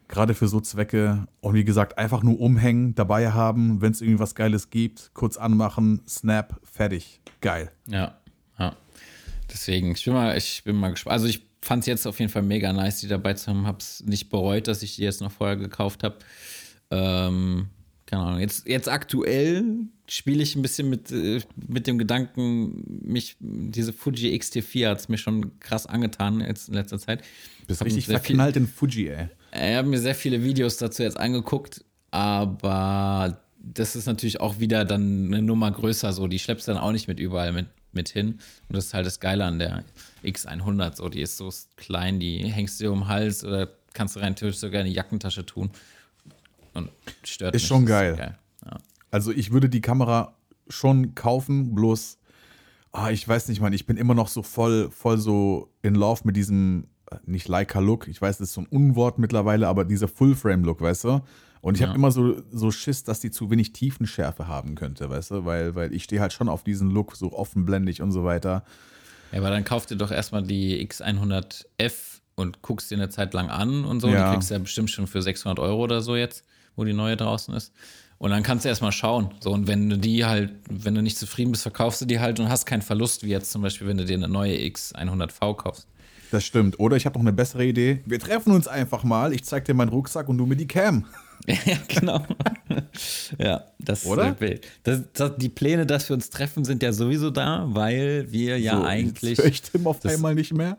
[0.09, 4.21] gerade für so Zwecke und wie gesagt, einfach nur umhängen, dabei haben, wenn es irgendwie
[4.21, 7.21] was Geiles gibt, kurz anmachen, Snap, fertig.
[7.41, 7.71] Geil.
[7.87, 8.19] Ja,
[8.59, 8.77] ja.
[9.53, 11.13] Deswegen, ich bin mal, ich bin mal gespannt.
[11.13, 13.67] Also ich fand es jetzt auf jeden Fall mega nice, die dabei zu haben.
[13.67, 16.17] Hab's nicht bereut, dass ich die jetzt noch vorher gekauft habe.
[16.91, 17.69] Ähm,
[18.07, 18.41] keine Ahnung.
[18.41, 19.65] Jetzt, jetzt aktuell
[20.07, 25.09] spiele ich ein bisschen mit, äh, mit dem Gedanken, mich, diese Fuji X-T4 hat es
[25.09, 27.23] mir schon krass angetan jetzt in letzter Zeit.
[27.63, 29.29] Du bist richtig verknallt in Fuji, ey.
[29.53, 34.85] Ich habe mir sehr viele Videos dazu jetzt angeguckt, aber das ist natürlich auch wieder
[34.85, 36.27] dann eine Nummer größer, so.
[36.27, 38.39] Die schleppst dann auch nicht mit überall mit, mit hin.
[38.69, 39.85] Und das ist halt das Geile an der
[40.23, 41.09] X100, so.
[41.09, 44.37] Die ist so klein, die hängst du dir um den Hals oder kannst du rein
[44.37, 45.71] theoretisch sogar in die Jackentasche tun.
[46.75, 46.91] Und
[47.23, 47.69] stört Ist mich.
[47.69, 48.13] schon geil.
[48.13, 48.39] Ist geil.
[48.67, 48.77] Ja.
[49.11, 50.37] Also ich würde die Kamera
[50.69, 52.19] schon kaufen, bloß,
[52.93, 56.23] ah, ich weiß nicht, man, ich bin immer noch so voll, voll so in Love
[56.25, 60.09] mit diesem, äh, nicht Leica-Look, ich weiß, das ist so ein Unwort mittlerweile, aber dieser
[60.09, 61.21] Full-Frame-Look, weißt du?
[61.61, 61.89] Und ich ja.
[61.89, 65.45] habe immer so, so Schiss, dass die zu wenig Tiefenschärfe haben könnte, weißt du?
[65.47, 68.65] Weil, weil ich stehe halt schon auf diesen Look, so offenblendig und so weiter.
[69.33, 73.49] Ja, aber dann kauf dir doch erstmal die X100F und guckst dir eine Zeit lang
[73.49, 74.09] an und so.
[74.09, 74.29] Ja.
[74.29, 76.45] Die kriegst du ja bestimmt schon für 600 Euro oder so jetzt,
[76.77, 77.73] wo die neue draußen ist.
[78.19, 79.31] Und dann kannst du erstmal schauen.
[79.41, 82.41] So, und wenn du die halt, wenn du nicht zufrieden bist, verkaufst du die halt
[82.41, 85.89] und hast keinen Verlust, wie jetzt zum Beispiel, wenn du dir eine neue X100V kaufst.
[86.31, 86.81] Das stimmt.
[86.81, 88.01] Oder ich habe noch eine bessere Idee.
[88.07, 89.33] Wir treffen uns einfach mal.
[89.33, 91.07] Ich zeig dir meinen Rucksack und du mir die Cam.
[91.47, 92.25] ja, genau.
[93.39, 94.31] ja, das Oder?
[94.31, 94.67] ist Bild.
[94.85, 98.79] Das, das, die Pläne, dass wir uns treffen, sind ja sowieso da, weil wir ja
[98.79, 99.39] so, eigentlich.
[99.39, 100.79] Höre ich Tim auf das- einmal nicht mehr.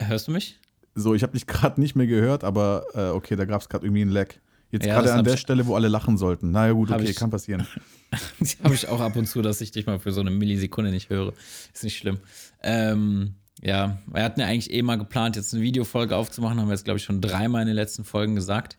[0.00, 0.58] Hörst du mich?
[0.94, 3.86] So, ich habe dich gerade nicht mehr gehört, aber äh, okay, da gab es gerade
[3.86, 4.34] irgendwie einen Lag.
[4.74, 6.50] Jetzt Ja, gerade an der Stelle, wo alle lachen sollten.
[6.50, 7.64] Na ja, gut, okay, ich- kann passieren.
[8.64, 11.10] Habe ich auch ab und zu, dass ich dich mal für so eine Millisekunde nicht
[11.10, 11.32] höre.
[11.72, 12.18] Ist nicht schlimm.
[12.60, 16.74] Ähm, ja, wir hatten ja eigentlich eh mal geplant, jetzt eine Videofolge aufzumachen, haben wir
[16.74, 18.78] jetzt, glaube ich, schon dreimal in den letzten Folgen gesagt.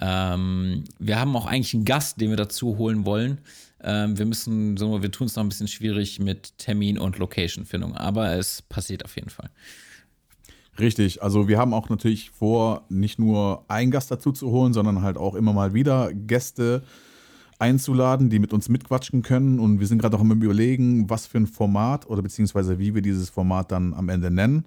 [0.00, 3.40] Ähm, wir haben auch eigentlich einen Gast, den wir dazu holen wollen.
[3.82, 8.32] Ähm, wir müssen, wir tun es noch ein bisschen schwierig mit Termin und Location-Findung, aber
[8.32, 9.50] es passiert auf jeden Fall.
[10.78, 15.02] Richtig, also wir haben auch natürlich vor, nicht nur einen Gast dazu zu holen, sondern
[15.02, 16.82] halt auch immer mal wieder Gäste
[17.58, 19.58] einzuladen, die mit uns mitquatschen können.
[19.58, 23.02] Und wir sind gerade auch am Überlegen, was für ein Format oder beziehungsweise wie wir
[23.02, 24.64] dieses Format dann am Ende nennen,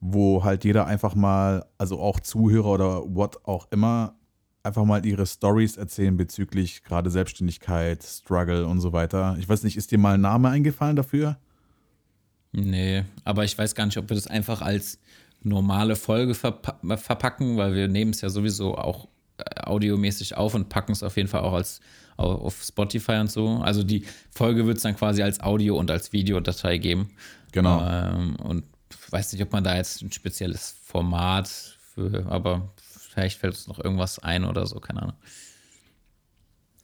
[0.00, 4.14] wo halt jeder einfach mal, also auch Zuhörer oder what auch immer,
[4.62, 9.36] einfach mal ihre Stories erzählen bezüglich gerade Selbstständigkeit, Struggle und so weiter.
[9.38, 11.38] Ich weiß nicht, ist dir mal ein Name eingefallen dafür?
[12.52, 14.98] Nee, aber ich weiß gar nicht, ob wir das einfach als
[15.42, 20.68] normale Folge verpa verpacken, weil wir nehmen es ja sowieso auch äh, audiomäßig auf und
[20.68, 21.80] packen es auf jeden Fall auch als
[22.16, 23.56] au- auf Spotify und so.
[23.62, 27.10] Also die Folge wird es dann quasi als Audio und als Videodatei geben.
[27.52, 27.82] Genau.
[27.84, 28.64] Ähm, und
[29.10, 33.78] weiß nicht, ob man da jetzt ein spezielles Format für, aber vielleicht fällt uns noch
[33.78, 35.16] irgendwas ein oder so, keine Ahnung.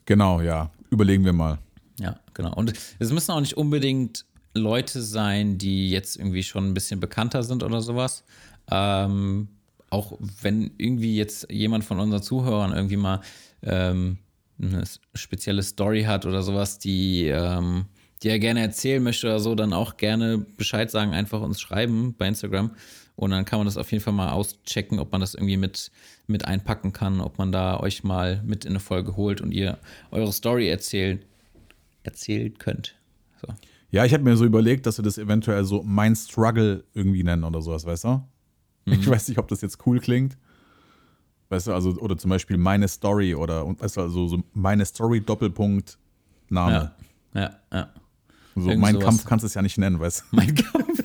[0.06, 0.70] Genau, ja.
[0.90, 1.58] Überlegen wir mal.
[2.00, 2.54] Ja, genau.
[2.54, 7.42] Und es müssen auch nicht unbedingt Leute sein, die jetzt irgendwie schon ein bisschen bekannter
[7.42, 8.24] sind oder sowas.
[8.70, 9.48] Ähm,
[9.90, 13.20] auch wenn irgendwie jetzt jemand von unseren Zuhörern irgendwie mal
[13.62, 14.18] ähm,
[14.60, 14.84] eine
[15.14, 17.86] spezielle Story hat oder sowas, die, ähm,
[18.22, 22.14] die er gerne erzählen möchte oder so, dann auch gerne Bescheid sagen, einfach uns schreiben
[22.18, 22.72] bei Instagram.
[23.16, 25.90] Und dann kann man das auf jeden Fall mal auschecken, ob man das irgendwie mit,
[26.28, 29.78] mit einpacken kann, ob man da euch mal mit in eine Folge holt und ihr
[30.12, 31.26] eure Story erzählt,
[32.04, 32.94] erzählen könnt.
[33.40, 33.48] So.
[33.90, 37.44] Ja, ich habe mir so überlegt, dass wir das eventuell so mein Struggle irgendwie nennen
[37.44, 38.22] oder sowas, weißt du?
[38.86, 40.36] Ich weiß nicht, ob das jetzt cool klingt.
[41.50, 45.20] Weißt du, also, oder zum Beispiel meine Story oder, weißt du, also so meine Story
[45.20, 45.98] Doppelpunkt
[46.50, 46.92] Name.
[47.34, 47.88] Ja, ja, ja.
[48.54, 49.04] So, irgend mein sowas.
[49.06, 50.24] Kampf kannst du es ja nicht nennen, weißt du?
[50.36, 51.04] Mein Kampf.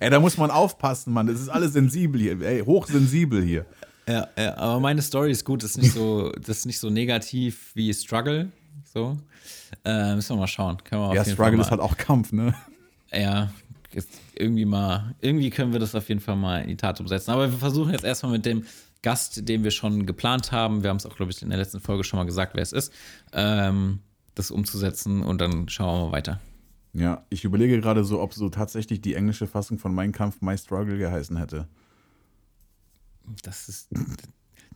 [0.00, 1.26] Ey, da muss man aufpassen, Mann.
[1.26, 2.40] Das ist alles sensibel hier.
[2.40, 3.66] Ey, hochsensibel hier.
[4.08, 6.90] Ja, ja, aber meine Story ist gut, das ist nicht so, das ist nicht so
[6.90, 8.50] negativ wie Struggle.
[8.94, 9.18] So.
[9.84, 10.78] Äh, müssen wir mal schauen.
[10.84, 12.54] Können wir auf Ja, jeden Struggle ist halt auch Kampf, ne?
[13.12, 13.50] Ja,
[14.34, 17.30] irgendwie mal, irgendwie können wir das auf jeden Fall mal in die Tat umsetzen.
[17.30, 18.64] Aber wir versuchen jetzt erstmal mit dem
[19.02, 21.80] Gast, den wir schon geplant haben, wir haben es auch, glaube ich, in der letzten
[21.80, 22.92] Folge schon mal gesagt, wer es ist,
[23.32, 24.00] ähm,
[24.34, 26.40] das umzusetzen und dann schauen wir mal weiter.
[26.92, 30.56] Ja, ich überlege gerade so, ob so tatsächlich die englische Fassung von Mein Kampf My
[30.56, 31.68] Struggle geheißen hätte.
[33.42, 33.88] Das ist.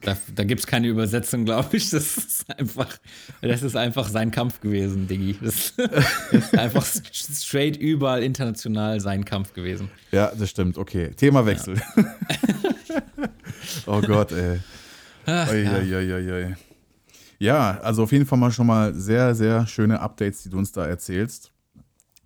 [0.01, 1.89] Da, da gibt es keine Übersetzung, glaube ich.
[1.89, 2.97] Das ist einfach,
[3.41, 5.37] das ist einfach sein Kampf gewesen, Diggi.
[5.41, 9.89] Das, das ist einfach straight überall international sein Kampf gewesen.
[10.11, 10.77] Ja, das stimmt.
[10.77, 11.81] Okay, Themawechsel.
[13.85, 14.59] oh Gott, ey.
[15.25, 15.79] Ach, Ui, ja.
[15.79, 16.55] ui, ui.
[17.39, 20.71] Ja, also auf jeden Fall mal schon mal sehr, sehr schöne Updates, die du uns
[20.71, 21.51] da erzählst.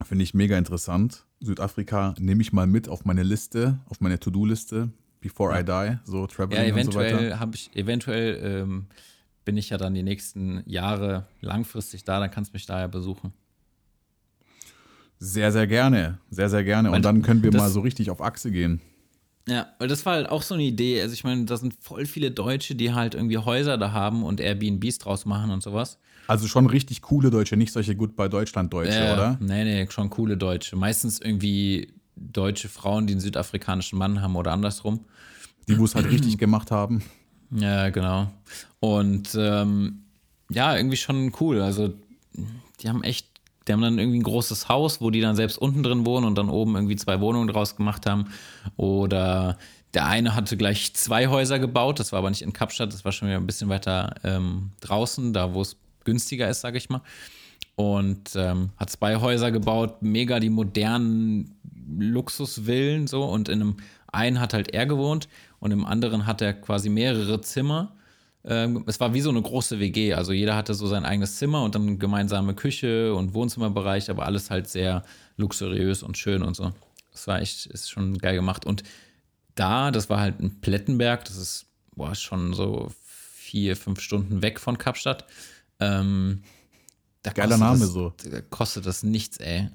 [0.04, 1.26] Finde ich mega interessant.
[1.40, 4.90] Südafrika nehme ich mal mit auf meine Liste, auf meine To-Do-Liste,
[5.24, 7.10] before I die, so Ja, Traveling und so weiter.
[7.18, 8.86] eventuell habe ich, eventuell ähm,
[9.46, 12.88] bin ich ja dann die nächsten Jahre langfristig da, dann kannst du mich da ja
[12.88, 13.34] besuchen.
[15.20, 16.90] Sehr, sehr gerne, sehr, sehr gerne.
[16.90, 18.82] Weil Und dann können wir das- mal so richtig auf Achse gehen.
[19.48, 21.02] Ja, weil das war halt auch so eine Idee.
[21.02, 24.40] Also ich meine, da sind voll viele Deutsche, die halt irgendwie Häuser da haben und
[24.40, 26.00] Airbnbs draus machen und sowas.
[26.28, 29.38] Also schon richtig coole Deutsche, nicht solche Goodbye Deutschland-Deutsche, Ja, oder?
[29.42, 30.78] Nee, nee, schon coole Deutsche.
[30.78, 35.02] Meistens irgendwie deutsche Frauen, die einen südafrikanischen Mann haben oder andersrum.
[35.68, 37.04] Die, wo es halt richtig gemacht haben.
[37.50, 38.30] Ja, genau.
[38.80, 40.04] Und ähm,
[40.50, 41.62] ja, irgendwie schon cool.
[41.62, 41.94] Also,
[42.82, 43.28] die haben echt,
[43.68, 46.38] die haben dann irgendwie ein großes Haus, wo die dann selbst unten drin wohnen und
[46.38, 48.26] dann oben irgendwie zwei Wohnungen draus gemacht haben.
[48.76, 49.58] Oder
[49.94, 53.12] der eine hatte gleich zwei Häuser gebaut, das war aber nicht in Kapstadt, das war
[53.12, 57.02] schon wieder ein bisschen weiter ähm, draußen, da wo es günstiger ist, sage ich mal.
[57.76, 61.56] Und ähm, hat zwei Häuser gebaut, mega die modernen
[61.88, 63.24] Luxusvillen so.
[63.24, 63.78] Und in einem
[64.12, 65.28] einen hat halt er gewohnt
[65.60, 67.96] und im anderen hat er quasi mehrere Zimmer
[68.46, 70.14] ähm, es war wie so eine große WG.
[70.14, 74.50] Also jeder hatte so sein eigenes Zimmer und dann gemeinsame Küche und Wohnzimmerbereich, aber alles
[74.50, 75.04] halt sehr
[75.38, 76.74] luxuriös und schön und so.
[77.12, 78.66] Das war echt, ist schon geil gemacht.
[78.66, 78.84] Und
[79.56, 84.60] da, das war halt ein Plettenberg, das ist boah, schon so vier, fünf Stunden weg
[84.60, 85.26] von Kapstadt.
[85.80, 86.44] Ähm,
[87.22, 88.14] da Geiler Name das, so.
[88.30, 89.70] Da kostet das nichts, ey.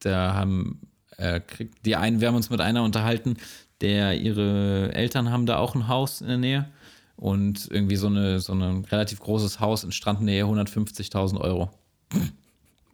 [0.00, 0.80] Da haben
[1.16, 3.36] äh, kriegt die einen, wir haben uns mit einer unterhalten,
[3.80, 6.68] der ihre Eltern haben da auch ein Haus in der Nähe
[7.16, 11.70] und irgendwie so eine so ein relativ großes Haus in Strandnähe 150.000 Euro.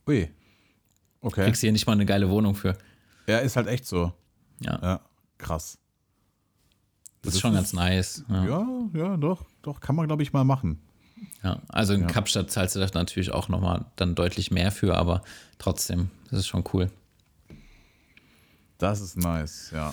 [0.07, 0.29] Ui.
[1.21, 1.45] Okay.
[1.45, 2.77] Kriegst hier nicht mal eine geile Wohnung für.
[3.27, 4.13] Ja, ist halt echt so.
[4.61, 5.01] Ja, Ja,
[5.37, 5.79] krass.
[7.23, 8.25] das ist schon ganz nice.
[8.29, 8.51] Ja, ja.
[8.95, 9.45] Ja, ja, doch.
[9.63, 10.81] Doch, kann man, glaube ich, mal machen.
[11.69, 15.23] also in Kapstadt zahlst du das natürlich auch nochmal dann deutlich mehr für, aber
[15.59, 16.91] trotzdem, das ist schon cool.
[18.79, 19.93] Das ist nice, ja.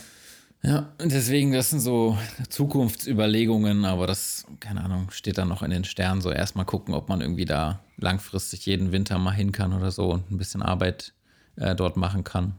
[0.62, 2.18] Ja, und deswegen, das sind so
[2.50, 6.22] Zukunftsüberlegungen, aber das, keine Ahnung, steht dann noch in den Sternen.
[6.22, 10.10] So erstmal gucken, ob man irgendwie da langfristig jeden Winter mal hin kann oder so
[10.12, 11.14] und ein bisschen Arbeit
[11.56, 12.56] äh, dort machen kann.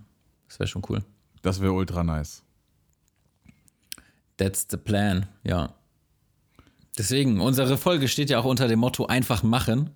[0.46, 1.02] Das wäre schon cool.
[1.42, 2.44] Das wäre ultra nice.
[4.36, 5.74] That's the plan, ja.
[6.96, 9.90] Deswegen, unsere Folge steht ja auch unter dem Motto einfach machen.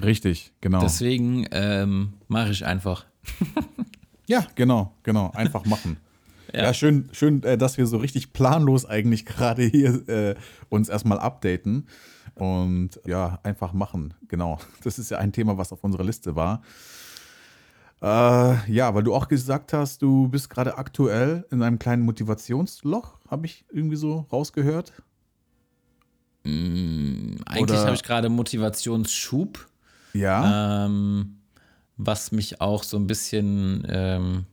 [0.00, 0.80] Richtig, genau.
[0.80, 3.06] Deswegen ähm, mache ich einfach.
[4.26, 5.30] ja, genau, genau.
[5.32, 5.98] Einfach machen.
[6.52, 10.34] Ja, schön, schön, äh, dass wir so richtig planlos eigentlich gerade hier äh,
[10.68, 11.88] uns erstmal updaten
[12.36, 14.14] und ja, einfach machen.
[14.28, 14.60] Genau.
[14.84, 16.62] Das ist ja ein Thema, was auf unserer Liste war.
[18.02, 23.18] Äh, ja, weil du auch gesagt hast, du bist gerade aktuell in einem kleinen Motivationsloch,
[23.28, 24.92] habe ich irgendwie so rausgehört.
[26.44, 29.66] Eigentlich Oder- habe ich gerade Motivationsschub.
[30.12, 30.86] Ja.
[30.86, 31.38] Ähm,
[31.96, 34.46] was mich auch so ein bisschen, ähm,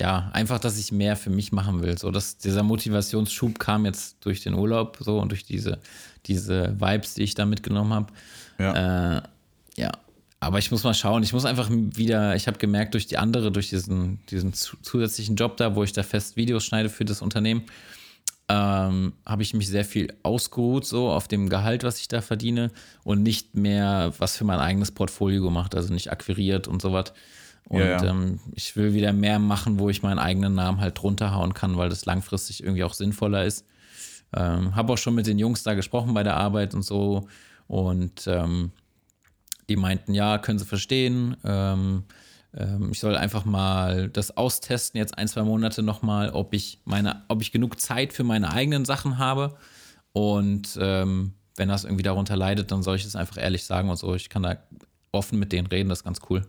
[0.00, 1.98] ja, einfach, dass ich mehr für mich machen will.
[1.98, 5.78] So, dass dieser Motivationsschub kam jetzt durch den Urlaub so und durch diese,
[6.26, 8.12] diese Vibes, die ich da mitgenommen habe.
[8.58, 9.16] ja.
[9.18, 9.22] Äh,
[9.76, 9.92] ja.
[10.40, 11.24] Aber ich muss mal schauen.
[11.24, 15.34] Ich muss einfach wieder, ich habe gemerkt, durch die andere, durch diesen, diesen zu- zusätzlichen
[15.34, 17.64] Job da, wo ich da fest Videos schneide für das Unternehmen,
[18.48, 22.70] ähm, habe ich mich sehr viel ausgeruht, so auf dem Gehalt, was ich da verdiene
[23.04, 27.12] und nicht mehr was für mein eigenes Portfolio gemacht, also nicht akquiriert und sowas.
[27.64, 28.04] Und Ja, ja.
[28.04, 31.76] Ähm, ich will wieder mehr machen, wo ich meinen eigenen Namen halt drunter hauen kann,
[31.76, 33.66] weil das langfristig irgendwie auch sinnvoller ist.
[34.34, 37.28] Ähm, habe auch schon mit den Jungs da gesprochen bei der Arbeit und so.
[37.66, 38.72] Und ähm,
[39.68, 41.36] die meinten, ja, können sie verstehen.
[41.44, 42.04] Ähm,
[42.56, 47.24] ähm, ich soll einfach mal das austesten, jetzt ein, zwei Monate nochmal, ob ich meine,
[47.28, 49.56] ob ich genug Zeit für meine eigenen Sachen habe.
[50.12, 53.96] Und ähm, wenn das irgendwie darunter leidet, dann soll ich es einfach ehrlich sagen und
[53.96, 54.14] so.
[54.14, 54.56] Ich kann da
[55.12, 56.44] offen mit denen reden, das ist ganz cool.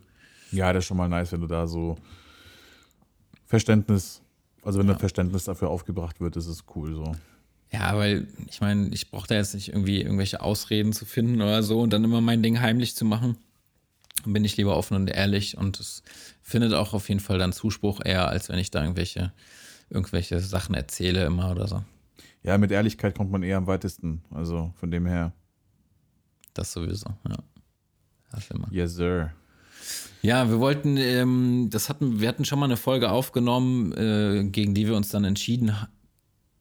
[0.52, 1.98] Ja, das ist schon mal nice, wenn du da so
[3.46, 4.22] Verständnis,
[4.64, 7.16] also wenn da Verständnis dafür aufgebracht wird, ist es cool so.
[7.72, 11.62] Ja, weil ich meine, ich brauche da jetzt nicht irgendwie irgendwelche Ausreden zu finden oder
[11.62, 13.38] so und dann immer mein Ding heimlich zu machen.
[14.34, 16.04] Bin ich lieber offen und ehrlich und es
[16.42, 19.32] findet auch auf jeden Fall dann Zuspruch eher, als wenn ich da irgendwelche,
[19.90, 21.84] irgendwelche Sachen erzähle immer oder so.
[22.44, 24.22] Ja, mit Ehrlichkeit kommt man eher am weitesten.
[24.32, 25.34] Also von dem her,
[26.54, 27.38] Das sowieso, ja.
[28.32, 28.68] Das immer.
[28.72, 29.32] yes, sir.
[30.22, 34.74] Ja, wir wollten, ähm, das hatten, wir hatten schon mal eine Folge aufgenommen, äh, gegen
[34.74, 35.74] die wir uns dann entschieden,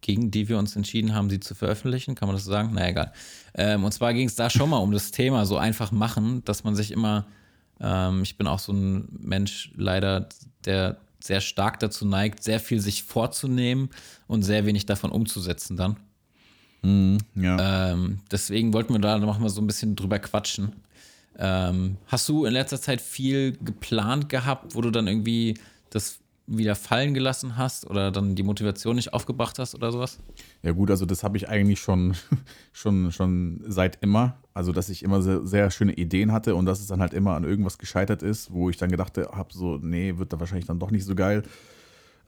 [0.00, 2.14] gegen die wir uns entschieden haben, sie zu veröffentlichen.
[2.14, 2.70] Kann man das so sagen?
[2.72, 3.12] Na egal.
[3.54, 6.64] Ähm, und zwar ging es da schon mal um das Thema, so einfach machen, dass
[6.64, 7.26] man sich immer,
[7.80, 10.28] ähm, ich bin auch so ein Mensch leider,
[10.64, 13.90] der sehr stark dazu neigt, sehr viel sich vorzunehmen
[14.26, 15.96] und sehr wenig davon umzusetzen dann.
[17.34, 17.92] Ja.
[17.92, 20.76] Ähm, deswegen wollten wir da noch mal so ein bisschen drüber quatschen.
[21.36, 25.58] Ähm, hast du in letzter Zeit viel geplant gehabt, wo du dann irgendwie
[25.90, 30.18] das wieder fallen gelassen hast oder dann die Motivation nicht aufgebracht hast oder sowas?
[30.62, 32.14] Ja gut, also das habe ich eigentlich schon,
[32.72, 34.38] schon, schon seit immer.
[34.54, 37.34] Also dass ich immer sehr, sehr schöne Ideen hatte und dass es dann halt immer
[37.34, 40.78] an irgendwas gescheitert ist, wo ich dann gedacht habe, so, nee, wird da wahrscheinlich dann
[40.80, 41.42] doch nicht so geil.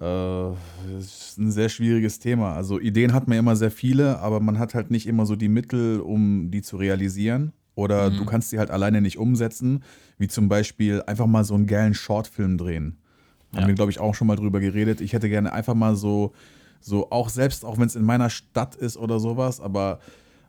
[0.01, 2.55] Äh, das ist ein sehr schwieriges Thema.
[2.55, 5.49] Also Ideen hat man immer sehr viele, aber man hat halt nicht immer so die
[5.49, 7.53] Mittel, um die zu realisieren.
[7.77, 9.85] Oder du kannst sie halt alleine nicht umsetzen,
[10.19, 12.99] wie zum Beispiel einfach mal so einen geilen Shortfilm drehen.
[13.55, 13.67] Haben Ja.
[13.69, 15.01] wir, glaube ich, auch schon mal drüber geredet.
[15.01, 16.33] Ich hätte gerne einfach mal so,
[16.81, 19.99] so auch selbst, auch wenn es in meiner Stadt ist oder sowas, aber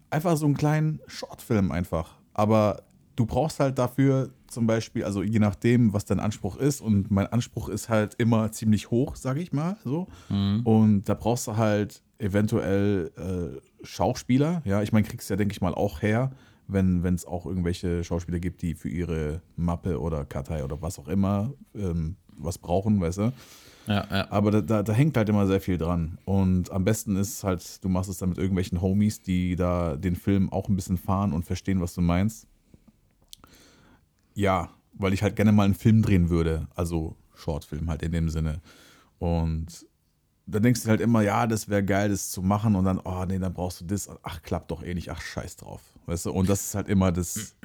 [0.09, 2.15] einfach so einen kleinen Shortfilm einfach.
[2.33, 2.83] Aber
[3.15, 7.27] du brauchst halt dafür zum Beispiel, also je nachdem, was dein Anspruch ist, und mein
[7.27, 10.07] Anspruch ist halt immer ziemlich hoch, sage ich mal so.
[10.29, 14.61] Und da brauchst du halt eventuell äh, Schauspieler.
[14.65, 16.31] Ja, ich meine, kriegst ja, denke ich mal, auch her,
[16.67, 21.07] wenn es auch irgendwelche Schauspieler gibt, die für ihre Mappe oder Kartei oder was auch
[21.09, 23.33] immer ähm, was brauchen, weißt du.
[23.87, 24.31] Ja, ja.
[24.31, 26.17] Aber da, da, da hängt halt immer sehr viel dran.
[26.25, 30.15] Und am besten ist halt, du machst es dann mit irgendwelchen Homies, die da den
[30.15, 32.47] Film auch ein bisschen fahren und verstehen, was du meinst.
[34.33, 36.67] Ja, weil ich halt gerne mal einen Film drehen würde.
[36.75, 38.61] Also Shortfilm halt in dem Sinne.
[39.19, 39.85] Und
[40.45, 42.75] dann denkst du halt immer, ja, das wäre geil, das zu machen.
[42.75, 44.09] Und dann, oh nee, dann brauchst du das.
[44.23, 45.09] Ach, klappt doch eh nicht.
[45.09, 45.81] Ach, scheiß drauf.
[46.05, 46.31] Weißt du?
[46.31, 47.55] Und das ist halt immer das,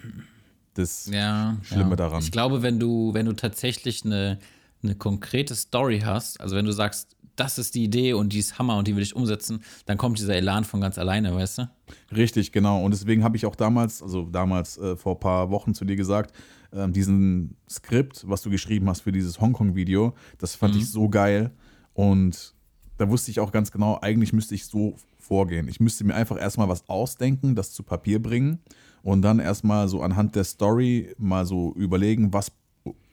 [0.78, 1.96] das ja, Schlimme ja.
[1.96, 2.22] daran.
[2.22, 4.38] Ich glaube, wenn du, wenn du tatsächlich eine,
[4.82, 8.58] eine konkrete Story hast, also wenn du sagst, das ist die Idee und die ist
[8.58, 11.70] Hammer und die will ich umsetzen, dann kommt dieser Elan von ganz alleine, weißt du?
[12.14, 12.82] Richtig, genau.
[12.82, 15.96] Und deswegen habe ich auch damals, also damals äh, vor ein paar Wochen zu dir
[15.96, 16.34] gesagt,
[16.70, 20.80] äh, diesen Skript, was du geschrieben hast für dieses Hongkong-Video, das fand Mhm.
[20.80, 21.50] ich so geil.
[21.92, 22.54] Und
[22.96, 25.68] da wusste ich auch ganz genau, eigentlich müsste ich so vorgehen.
[25.68, 28.60] Ich müsste mir einfach erstmal was ausdenken, das zu Papier bringen
[29.06, 32.50] und dann erstmal so anhand der Story mal so überlegen, was,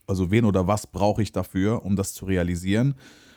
[0.08, 2.96] also wen oder was brauche ich dafür, um das zu realisieren.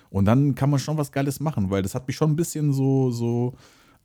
[0.09, 2.73] Und dann kann man schon was Geiles machen, weil das hat mich schon ein bisschen
[2.73, 3.53] so, so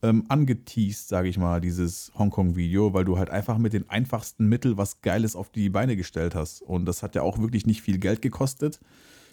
[0.01, 4.75] ähm, angeteased, sage ich mal, dieses Hongkong-Video, weil du halt einfach mit den einfachsten Mitteln
[4.75, 6.61] was Geiles auf die Beine gestellt hast.
[6.61, 8.81] Und das hat ja auch wirklich nicht viel Geld gekostet,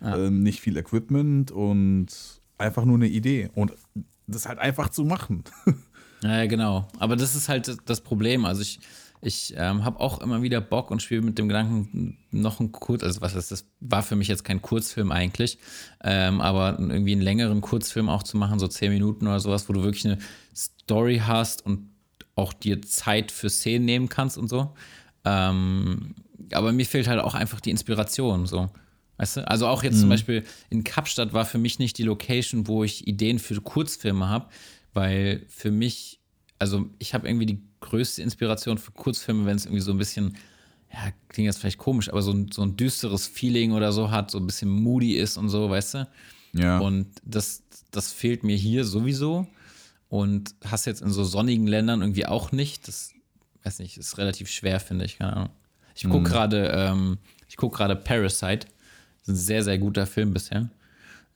[0.00, 2.06] ähm, nicht viel Equipment und
[2.56, 3.50] einfach nur eine Idee.
[3.56, 3.72] Und
[4.28, 5.42] das halt einfach zu machen.
[6.22, 6.88] Ja, genau.
[6.98, 8.44] Aber das ist halt das Problem.
[8.44, 8.80] Also ich,
[9.20, 13.02] ich ähm, habe auch immer wieder Bock und spiele mit dem Gedanken, noch ein Kurz,
[13.02, 15.58] also was ist das, war für mich jetzt kein Kurzfilm eigentlich,
[16.02, 19.72] ähm, aber irgendwie einen längeren Kurzfilm auch zu machen, so zehn Minuten oder sowas, wo
[19.72, 20.18] du wirklich eine
[20.54, 21.90] Story hast und
[22.36, 24.74] auch dir Zeit für Szenen nehmen kannst und so.
[25.24, 26.14] Ähm,
[26.52, 28.70] aber mir fehlt halt auch einfach die Inspiration, so.
[29.18, 29.48] Weißt du?
[29.48, 33.08] Also auch jetzt zum Beispiel in Kapstadt war für mich nicht die Location, wo ich
[33.08, 34.46] Ideen für Kurzfilme habe,
[34.94, 36.20] weil für mich,
[36.60, 40.36] also ich habe irgendwie die größte Inspiration für Kurzfilme, wenn es irgendwie so ein bisschen,
[40.92, 44.30] ja, klingt jetzt vielleicht komisch, aber so ein, so ein düsteres Feeling oder so hat,
[44.30, 46.08] so ein bisschen moody ist und so, weißt du?
[46.54, 46.78] Ja.
[46.78, 49.46] Und das, das fehlt mir hier sowieso.
[50.10, 52.88] Und hast jetzt in so sonnigen Ländern irgendwie auch nicht.
[52.88, 53.12] Das,
[53.64, 55.18] weiß nicht, ist relativ schwer, finde ich.
[55.18, 55.50] Keine Ahnung.
[55.94, 56.10] Ich Mhm.
[56.10, 58.66] gucke gerade, ähm, ich gucke gerade Parasite.
[59.18, 60.70] Das ist ein sehr, sehr guter Film bisher.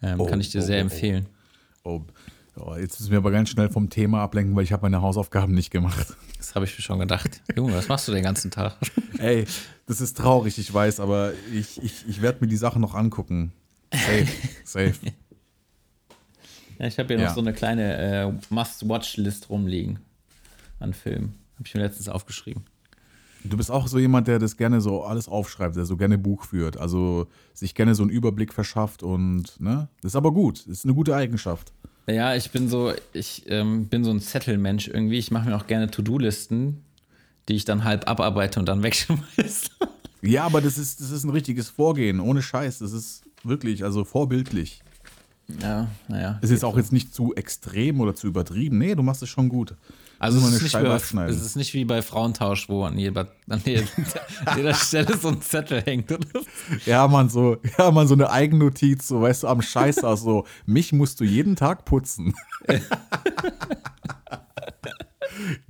[0.03, 0.83] Ähm, Oh, kann ich dir oh, sehr oh, oh.
[0.85, 1.27] empfehlen.
[1.85, 2.01] Oh,
[2.57, 5.55] oh, jetzt müssen wir aber ganz schnell vom Thema ablenken, weil ich habe meine Hausaufgaben
[5.55, 6.15] nicht gemacht.
[6.38, 7.41] Das habe ich mir schon gedacht.
[7.57, 8.77] Junge, was machst du den ganzen Tag?
[9.19, 9.45] Ey,
[9.87, 13.53] das ist traurig, ich weiß, aber ich, ich, ich werde mir die Sachen noch angucken.
[13.93, 14.27] Safe,
[14.65, 14.95] safe.
[16.79, 17.35] Ja, ich habe hier noch Ja.
[17.35, 20.01] so eine kleine äh, Must-Watch-List rumliegen
[20.81, 21.38] an Filmen.
[21.55, 22.65] Habe ich mir letztens aufgeschrieben.
[23.45, 26.45] Du bist auch so jemand, der das gerne so alles aufschreibt, der so gerne Buch
[26.45, 29.88] führt, also sich gerne so einen Überblick verschafft und, ne?
[30.01, 31.73] Das ist aber gut, das ist eine gute Eigenschaft.
[32.07, 35.19] Ja, ich bin so, ich ähm, bin so ein Zettelmensch irgendwie.
[35.19, 36.83] Ich mache mir auch gerne To-Do-Listen,
[37.49, 39.71] die ich dann halb abarbeite und dann wegschmeiße.
[40.23, 42.79] Ja, aber das ist, das ist ein richtiges Vorgehen, ohne Scheiß.
[42.79, 44.83] Das ist wirklich, also vorbildlich.
[45.61, 46.38] Ja, naja.
[46.41, 48.79] Ist jetzt auch jetzt nicht zu extrem oder zu übertrieben.
[48.79, 49.75] Nee, du machst es schon gut.
[50.23, 53.27] Also es ist, nicht wie bei, es ist nicht wie bei Frauentausch, wo an jeder,
[53.49, 53.83] an jeder,
[54.45, 56.17] an jeder Stelle so ein Zettel hängt.
[56.87, 60.93] Ja, man, so, ja, man, so eine Eigennotiz, so, weißt du, am Scheißhaus, so, mich
[60.93, 62.35] musst du jeden Tag putzen.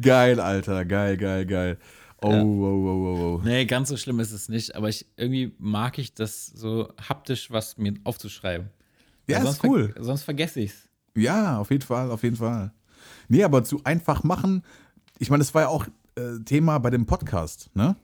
[0.02, 1.78] geil, Alter, geil, geil, geil.
[2.20, 2.42] Oh, Ja.
[2.42, 3.40] oh, oh, oh, oh.
[3.42, 7.50] Nee, ganz so schlimm ist es nicht, aber ich, irgendwie mag ich das so haptisch,
[7.50, 8.68] was mir aufzuschreiben.
[9.26, 9.92] Ja, ist cool.
[9.94, 10.88] Ver sonst vergesse ich es.
[11.16, 12.70] Ja, auf jeden Fall, auf jeden Fall.
[13.32, 14.62] Nee, aber zu einfach machen,
[15.18, 17.96] ich meine, das war ja auch äh, Thema bei dem Podcast, ne?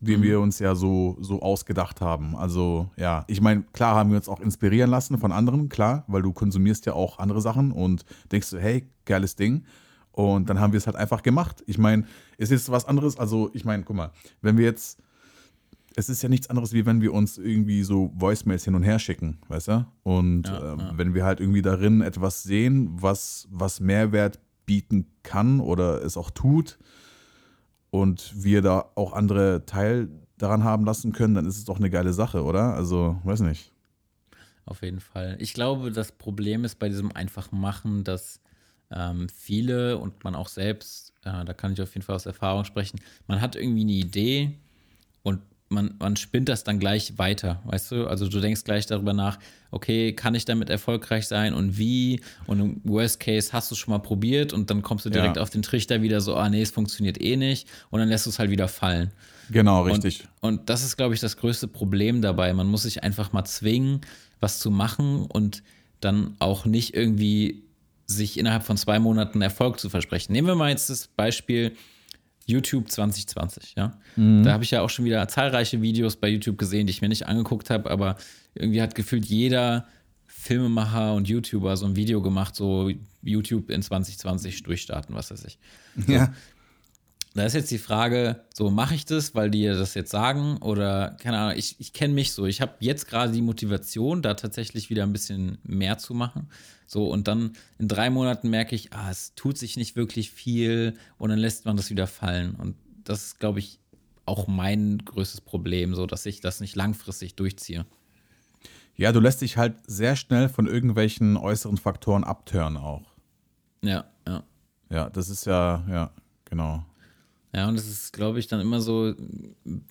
[0.00, 2.36] Den wir uns ja so, so ausgedacht haben.
[2.36, 6.20] Also, ja, ich meine, klar haben wir uns auch inspirieren lassen von anderen, klar, weil
[6.20, 9.64] du konsumierst ja auch andere Sachen und denkst du, hey, geiles Ding.
[10.12, 11.64] Und dann haben wir es halt einfach gemacht.
[11.66, 12.04] Ich meine,
[12.36, 14.10] ist jetzt was anderes, also ich meine, guck mal,
[14.42, 15.00] wenn wir jetzt,
[15.96, 18.98] es ist ja nichts anderes, wie wenn wir uns irgendwie so Voicemails hin und her
[18.98, 19.86] schicken, weißt du?
[20.02, 26.02] Und ähm, wenn wir halt irgendwie darin etwas sehen, was, was Mehrwert bieten kann oder
[26.02, 26.78] es auch tut
[27.90, 31.90] und wir da auch andere Teil daran haben lassen können, dann ist es doch eine
[31.90, 32.74] geile Sache, oder?
[32.74, 33.72] Also, weiß nicht.
[34.66, 35.36] Auf jeden Fall.
[35.40, 38.40] Ich glaube, das Problem ist bei diesem einfachen Machen, dass
[38.90, 42.64] ähm, viele und man auch selbst, äh, da kann ich auf jeden Fall aus Erfahrung
[42.64, 44.58] sprechen, man hat irgendwie eine Idee
[45.22, 48.06] und man, man spinnt das dann gleich weiter, weißt du?
[48.06, 49.38] Also du denkst gleich darüber nach,
[49.70, 52.20] okay, kann ich damit erfolgreich sein und wie?
[52.46, 55.36] Und im Worst Case hast du es schon mal probiert und dann kommst du direkt
[55.36, 55.42] Ja.
[55.42, 58.30] auf den Trichter wieder so, ah nee, es funktioniert eh nicht und dann lässt du
[58.30, 59.10] es halt wieder fallen.
[59.50, 60.26] Genau, richtig.
[60.40, 62.52] Und, und das ist, glaube ich, das größte Problem dabei.
[62.52, 64.00] Man muss sich einfach mal zwingen,
[64.40, 65.62] was zu machen und
[66.00, 67.62] dann auch nicht irgendwie
[68.06, 70.32] sich innerhalb von zwei Monaten Erfolg zu versprechen.
[70.32, 71.72] Nehmen wir mal jetzt das Beispiel
[72.46, 73.98] YouTube 2020, ja.
[74.16, 77.08] Da habe ich ja auch schon wieder zahlreiche Videos bei YouTube gesehen, die ich mir
[77.08, 78.16] nicht angeguckt habe, aber
[78.54, 79.86] irgendwie hat gefühlt jeder
[80.26, 82.90] Filmemacher und YouTuber so ein Video gemacht, so
[83.22, 85.58] YouTube in 2020 durchstarten, was weiß ich.
[86.06, 86.12] So.
[86.12, 86.34] Ja.
[87.34, 91.16] Da ist jetzt die Frage, so mache ich das, weil die das jetzt sagen oder
[91.20, 92.46] keine Ahnung, ich, ich kenne mich so.
[92.46, 96.48] Ich habe jetzt gerade die Motivation, da tatsächlich wieder ein bisschen mehr zu machen.
[96.86, 100.94] So und dann in drei Monaten merke ich, ah, es tut sich nicht wirklich viel
[101.18, 102.54] und dann lässt man das wieder fallen.
[102.54, 103.80] Und das ist, glaube ich,
[104.26, 107.84] auch mein größtes Problem, so dass ich das nicht langfristig durchziehe.
[108.96, 113.12] Ja, du lässt dich halt sehr schnell von irgendwelchen äußeren Faktoren abtören auch.
[113.82, 114.44] Ja, ja.
[114.88, 116.10] Ja, das ist ja, ja,
[116.44, 116.84] genau.
[117.54, 119.14] Ja, und es ist, glaube ich, dann immer so,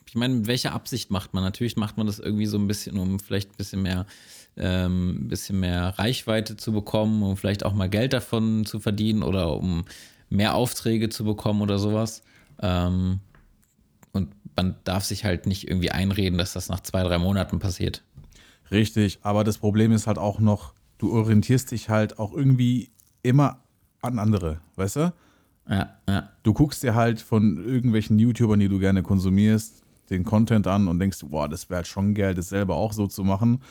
[0.06, 1.44] ich meine, mit welcher Absicht macht man?
[1.44, 4.06] Natürlich macht man das irgendwie so ein bisschen, um vielleicht ein bisschen mehr,
[4.58, 9.56] ähm, bisschen mehr Reichweite zu bekommen, um vielleicht auch mal Geld davon zu verdienen oder
[9.56, 9.86] um
[10.30, 12.24] mehr Aufträge zu bekommen oder sowas.
[12.60, 13.22] Ähm,
[14.12, 18.04] und man darf sich halt nicht irgendwie einreden, dass das nach zwei, drei Monaten passiert.
[18.72, 22.90] Richtig, aber das Problem ist halt auch noch, du orientierst dich halt auch irgendwie
[23.22, 23.60] immer
[24.02, 25.14] an andere, weißt du?
[25.70, 26.30] Ja, ja.
[26.44, 31.00] Du guckst dir halt von irgendwelchen YouTubern, die du gerne konsumierst, den Content an und
[31.00, 33.62] denkst, boah, das wäre halt schon geil, das selber auch so zu machen.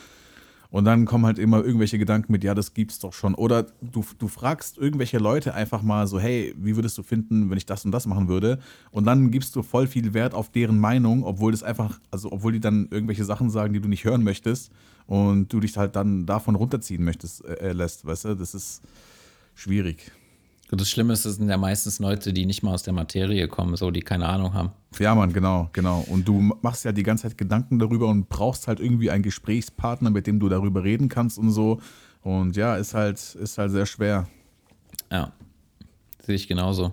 [0.73, 3.35] Und dann kommen halt immer irgendwelche Gedanken mit, ja, das gibt's doch schon.
[3.35, 7.59] Oder du, du fragst irgendwelche Leute einfach mal so, hey, wie würdest du finden, wenn
[7.59, 8.57] ich das und das machen würde?
[8.89, 12.53] Und dann gibst du voll viel Wert auf deren Meinung, obwohl das einfach, also obwohl
[12.53, 14.71] die dann irgendwelche Sachen sagen, die du nicht hören möchtest
[15.05, 18.35] und du dich halt dann davon runterziehen möchtest, äh, lässt, weißt du?
[18.35, 18.81] Das ist
[19.53, 20.11] schwierig.
[20.71, 23.47] Und das Schlimme ist, es sind ja meistens Leute, die nicht mal aus der Materie
[23.47, 24.71] kommen, so, die keine Ahnung haben.
[24.97, 26.03] Ja, Mann, genau, genau.
[26.09, 30.09] Und du machst ja die ganze Zeit Gedanken darüber und brauchst halt irgendwie einen Gesprächspartner,
[30.09, 31.79] mit dem du darüber reden kannst und so.
[32.21, 34.27] Und ja, ist halt, ist halt sehr schwer.
[35.11, 35.31] Ja,
[36.25, 36.91] sehe ich genauso.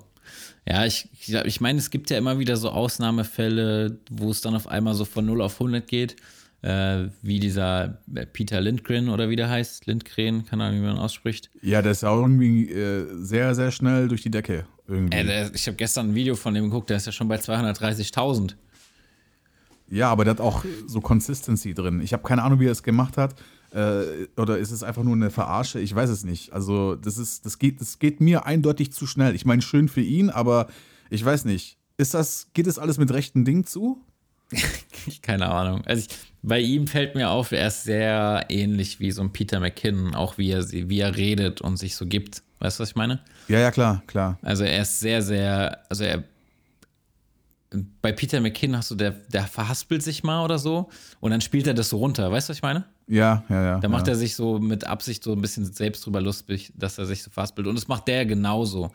[0.67, 4.55] Ja, ich, ich, ich meine, es gibt ja immer wieder so Ausnahmefälle, wo es dann
[4.55, 6.17] auf einmal so von 0 auf 100 geht
[6.63, 8.01] äh, wie dieser
[8.33, 11.51] Peter Lindgren oder wie der heißt, Lindgren, keine Ahnung, wie man ausspricht.
[11.63, 14.67] Ja, der ist auch irgendwie äh, sehr, sehr schnell durch die Decke.
[14.87, 15.17] Irgendwie.
[15.17, 17.37] Äh, der, ich habe gestern ein Video von dem geguckt, der ist ja schon bei
[17.37, 18.55] 230.000.
[19.89, 22.01] Ja, aber der hat auch so Consistency drin.
[22.01, 23.35] Ich habe keine Ahnung, wie er es gemacht hat.
[23.73, 25.81] Äh, oder ist es einfach nur eine Verarsche?
[25.81, 26.53] Ich weiß es nicht.
[26.53, 29.35] Also, das ist, das geht, das geht mir eindeutig zu schnell.
[29.35, 30.69] Ich meine, schön für ihn, aber
[31.09, 31.79] ich weiß nicht.
[31.97, 34.05] Ist das, geht es alles mit rechten Dingen zu?
[35.23, 35.85] keine Ahnung.
[35.85, 39.61] Also ich, bei ihm fällt mir auf, er ist sehr ähnlich wie so ein Peter
[39.61, 42.43] McKinnon, auch wie er, wie er redet und sich so gibt.
[42.61, 43.21] Weißt du, was ich meine?
[43.49, 44.39] Ja, ja, klar, klar.
[44.43, 46.25] Also er ist sehr, sehr, also er
[48.03, 50.91] bei Peter McKinnon hast du, der, der verhaspelt sich mal oder so
[51.21, 52.31] und dann spielt er das so runter.
[52.31, 52.85] Weißt du, was ich meine?
[53.11, 53.79] Ja, ja, ja.
[53.81, 54.13] Da macht ja.
[54.13, 57.31] er sich so mit Absicht so ein bisschen selbst drüber lustig, dass er sich so
[57.31, 57.67] verhaspelt.
[57.67, 58.93] Und das macht der genauso.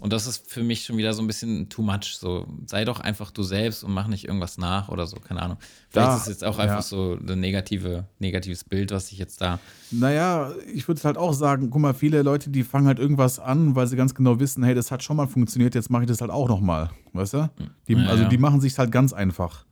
[0.00, 2.16] Und das ist für mich schon wieder so ein bisschen too much.
[2.18, 5.58] So, sei doch einfach du selbst und mach nicht irgendwas nach oder so, keine Ahnung.
[5.90, 6.82] Vielleicht Da- ist es jetzt auch einfach ja.
[6.82, 9.58] so ein negative, negatives Bild, was ich jetzt da.
[9.90, 13.74] Naja, ich würde halt auch sagen, guck mal, viele Leute, die fangen halt irgendwas an,
[13.74, 16.20] weil sie ganz genau wissen, hey, das hat schon mal funktioniert, jetzt mache ich das
[16.20, 16.90] halt auch nochmal.
[17.12, 17.50] Weißt du?
[17.88, 18.28] Die, Ja, also ja.
[18.28, 19.66] die machen sich halt ganz einfach.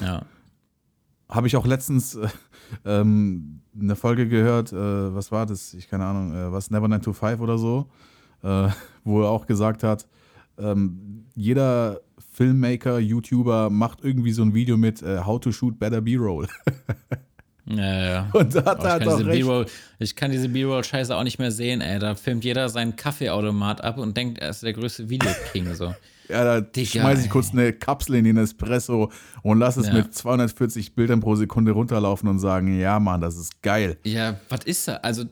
[0.00, 0.22] Ja.
[1.28, 2.26] Habe ich auch letztens äh,
[2.84, 5.74] ähm, eine Folge gehört, äh, was war das?
[5.74, 7.88] Ich keine Ahnung, äh, was Never 9 to 5 oder so,
[8.42, 8.68] äh,
[9.04, 10.06] wo er auch gesagt hat,
[10.58, 12.00] ähm, jeder
[12.32, 16.48] Filmmaker, YouTuber macht irgendwie so ein Video mit äh, How to shoot better B-Roll.
[17.70, 18.30] Ja, ja.
[18.32, 19.72] Und da hat er ich, halt kann auch diese recht.
[19.98, 21.98] Ich kann diese B-Roll-Scheiße auch nicht mehr sehen, ey.
[21.98, 25.74] Da filmt jeder seinen Kaffeeautomat ab und denkt, er ist der größte Videoking.
[25.74, 25.94] So.
[26.28, 29.10] Ja, da Digga, schmeiße ich kurz eine Kapsel in den Espresso
[29.42, 29.94] und lass es Ja.
[29.94, 33.96] mit 240 Bildern pro Sekunde runterlaufen und sagen, ja, Mann, das ist geil.
[34.04, 34.96] Ja, was ist da?
[34.96, 35.24] Also,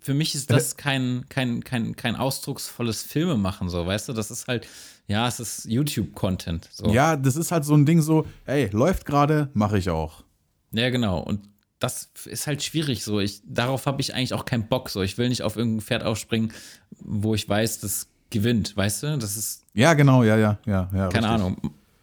[0.00, 4.12] für mich ist das kein, kein, kein, kein ausdrucksvolles Filmemachen, so, weißt du?
[4.12, 4.66] Das ist halt,
[5.06, 6.68] ja, es ist YouTube-Content.
[6.72, 6.92] So.
[6.92, 10.24] Ja, das ist halt so ein Ding so, ey, läuft gerade, mache ich auch.
[10.72, 11.20] Ja, genau.
[11.20, 13.20] Und das ist halt schwierig so.
[13.20, 14.88] Ich, darauf habe ich eigentlich auch keinen Bock.
[14.88, 16.52] So, ich will nicht auf irgendein Pferd aufspringen,
[17.00, 19.18] wo ich weiß, das gewinnt, weißt du?
[19.18, 20.90] Das ist, Ja, genau, ja, ja, ja.
[20.92, 21.24] ja keine richtig.
[21.24, 21.56] Ahnung.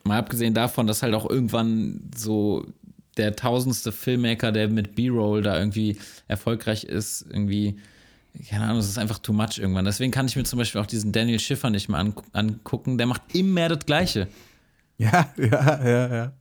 [0.04, 2.66] Mal abgesehen davon, dass halt auch irgendwann so
[3.18, 7.78] der tausendste Filmmaker, der mit B-Roll da irgendwie erfolgreich ist, irgendwie,
[8.50, 9.86] keine Ahnung, das ist einfach too much irgendwann.
[9.86, 12.98] Deswegen kann ich mir zum Beispiel auch diesen Daniel Schiffer nicht mehr an, angucken.
[12.98, 14.28] Der macht immer das Gleiche.
[14.98, 16.32] Ja, ja, ja, ja.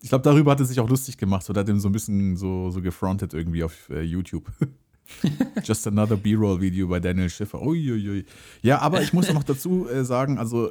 [0.00, 1.44] Ich glaube, darüber hat er sich auch lustig gemacht.
[1.44, 4.50] So, der hat ihm so ein bisschen so, so gefrontet irgendwie auf äh, YouTube.
[5.64, 7.60] Just another B-Roll-Video bei Daniel Schiffer.
[7.62, 8.24] Uiuiui.
[8.62, 10.70] Ja, aber ich muss auch noch dazu äh, sagen, also,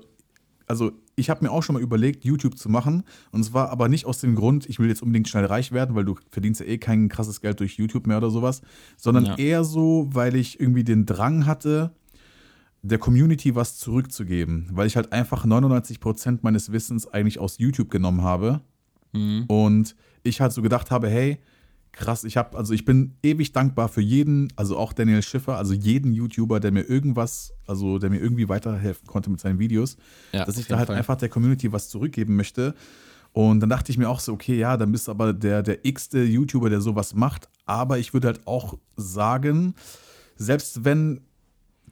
[0.68, 3.04] also ich habe mir auch schon mal überlegt, YouTube zu machen.
[3.32, 6.06] Und zwar aber nicht aus dem Grund, ich will jetzt unbedingt schnell reich werden, weil
[6.06, 8.62] du verdienst ja eh kein krasses Geld durch YouTube mehr oder sowas,
[8.98, 9.36] sondern Ja.
[9.38, 11.92] eher so, weil ich irgendwie den Drang hatte,
[12.84, 18.22] der Community was zurückzugeben, weil ich halt einfach 99% meines Wissens eigentlich aus YouTube genommen
[18.22, 18.62] habe.
[19.48, 21.40] Und ich halt so gedacht habe, hey,
[21.98, 22.24] krass.
[22.24, 26.14] Ich habe, also ich bin ewig dankbar für jeden, also auch Daniel Schiffer, also jeden
[26.14, 29.98] YouTuber, der mir irgendwas, also der mir irgendwie weiterhelfen konnte mit seinen Videos,
[30.32, 30.96] Ja, dass ich da halt Fall.
[30.96, 32.74] einfach der Community was zurückgeben möchte.
[33.34, 35.86] Und dann dachte ich mir auch so, okay, ja, dann bist du aber der, der
[35.86, 37.50] x-te YouTuber, der sowas macht.
[37.66, 39.76] Aber ich würde halt auch sagen,
[40.38, 41.22] selbst wenn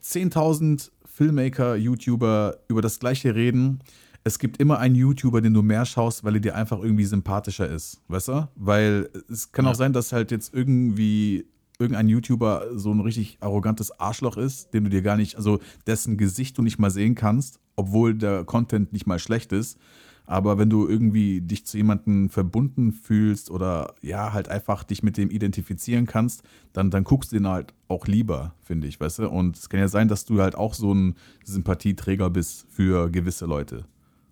[0.01, 3.79] 10.000 Filmmaker, YouTuber über das Gleiche reden,
[4.27, 7.69] es gibt immer einen YouTuber, den du mehr schaust, weil er dir einfach irgendwie sympathischer
[7.69, 8.01] ist.
[8.07, 8.49] Weißt du?
[8.55, 9.71] Weil es kann Ja.
[9.71, 11.45] auch sein, dass halt jetzt irgendwie
[11.77, 16.17] irgendein YouTuber so ein richtig arrogantes Arschloch ist, den du dir gar nicht, also dessen
[16.17, 19.77] Gesicht du nicht mal sehen kannst, obwohl der Content nicht mal schlecht ist.
[20.25, 25.17] Aber wenn du irgendwie dich zu jemandem verbunden fühlst oder ja, halt einfach dich mit
[25.17, 26.41] dem identifizieren kannst,
[26.73, 29.29] dann, dann guckst du den halt auch lieber, finde ich, weißt du?
[29.29, 31.13] Und es kann ja sein, dass du halt auch so ein
[31.43, 33.85] Sympathieträger bist für gewisse Leute.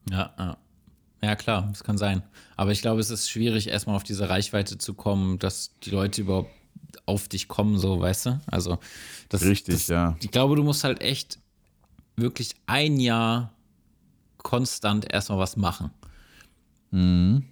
[0.10, 0.58] Ja, ja.
[1.24, 2.22] Ja, klar, das kann sein.
[2.58, 6.22] Aber ich glaube, es ist schwierig, erstmal auf diese Reichweite zu kommen, dass die Leute
[6.22, 6.52] überhaupt
[7.06, 8.42] auf dich kommen, so, weißt du?
[8.48, 8.78] Also,
[9.30, 10.18] das Richtig, das, ja.
[10.22, 11.40] Ich glaube, du musst halt echt
[12.18, 13.54] wirklich ein Jahr
[14.38, 15.92] konstant erstmal was machen.
[16.92, 17.46] Mhm.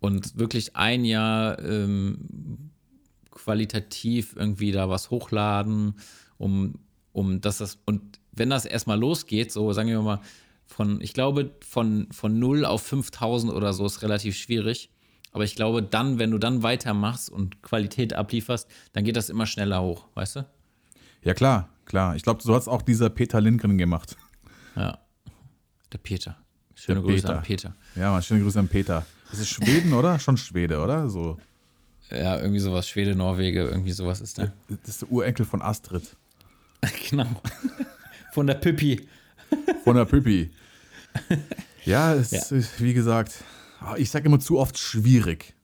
[0.00, 2.70] Und wirklich ein Jahr ähm,
[3.30, 5.94] qualitativ irgendwie da was hochladen,
[6.36, 6.74] um,
[7.12, 10.20] um dass das, und wenn das erstmal losgeht, so sagen wir mal,
[10.66, 14.90] von, ich glaube, von, von 0 auf 5000 oder so ist relativ schwierig.
[15.32, 19.46] Aber ich glaube, dann, wenn du dann weitermachst und Qualität ablieferst, dann geht das immer
[19.46, 20.46] schneller hoch, weißt du?
[21.22, 22.14] Ja, klar, klar.
[22.14, 24.16] Ich glaube, so hat es auch dieser Peter Lindgren gemacht.
[24.76, 24.98] Ja.
[25.92, 26.36] Der Peter.
[26.74, 27.36] Schöne Der Grüße Peter.
[27.36, 27.74] an Peter.
[27.96, 29.06] Ja, mal schöne Grüße an Peter.
[29.30, 30.18] Das ist Schweden, oder?
[30.18, 31.08] Schon Schwede, oder?
[31.08, 31.38] So.
[32.10, 32.88] Ja, irgendwie sowas.
[32.88, 34.52] Schwede, Norwege, irgendwie sowas ist der.
[34.68, 36.16] Das ist der Urenkel von Astrid.
[37.10, 37.26] genau.
[38.32, 39.08] Von der Püppi.
[39.84, 40.50] Von der Püppi.
[41.84, 42.40] Ja, es Ja.
[42.56, 43.32] ist, wie gesagt,
[43.80, 45.54] ah, ich sage immer zu oft schwierig.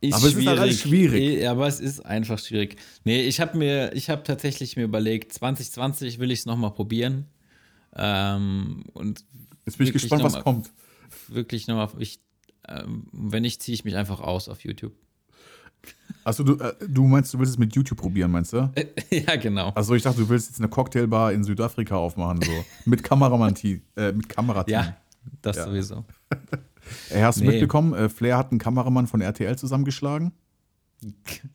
[0.00, 1.46] Ist Aber es ist halt alles schwierig.
[1.46, 2.76] Aber es ist einfach schwierig.
[3.04, 7.26] Nee, ich habe mir, ich habe tatsächlich mir überlegt, 2020 will ich es nochmal probieren.
[7.94, 9.24] Ähm, und
[9.66, 10.70] Jetzt bin ich gespannt, was nochmal- kommt.
[11.28, 12.20] wirklich nochmal, ich,
[12.66, 14.94] ähm, wenn nicht, ziehe ich mich einfach aus auf YouTube.
[16.24, 18.70] Achso, du, äh, du meinst, du willst es mit YouTube probieren, meinst du?
[19.10, 19.72] ja, genau.
[19.74, 22.52] Achso, ich dachte, du willst jetzt eine Cocktailbar in Südafrika aufmachen, so.
[22.84, 23.54] mit Kameramann,
[23.96, 24.72] äh, mit Kamerateam.
[24.74, 24.96] Ja,
[25.42, 25.64] das Ja.
[25.66, 26.04] sowieso.
[27.10, 27.52] Ey, hast du Nee.
[27.52, 30.32] mitbekommen, äh, Flair hat einen Kameramann von RTL zusammengeschlagen?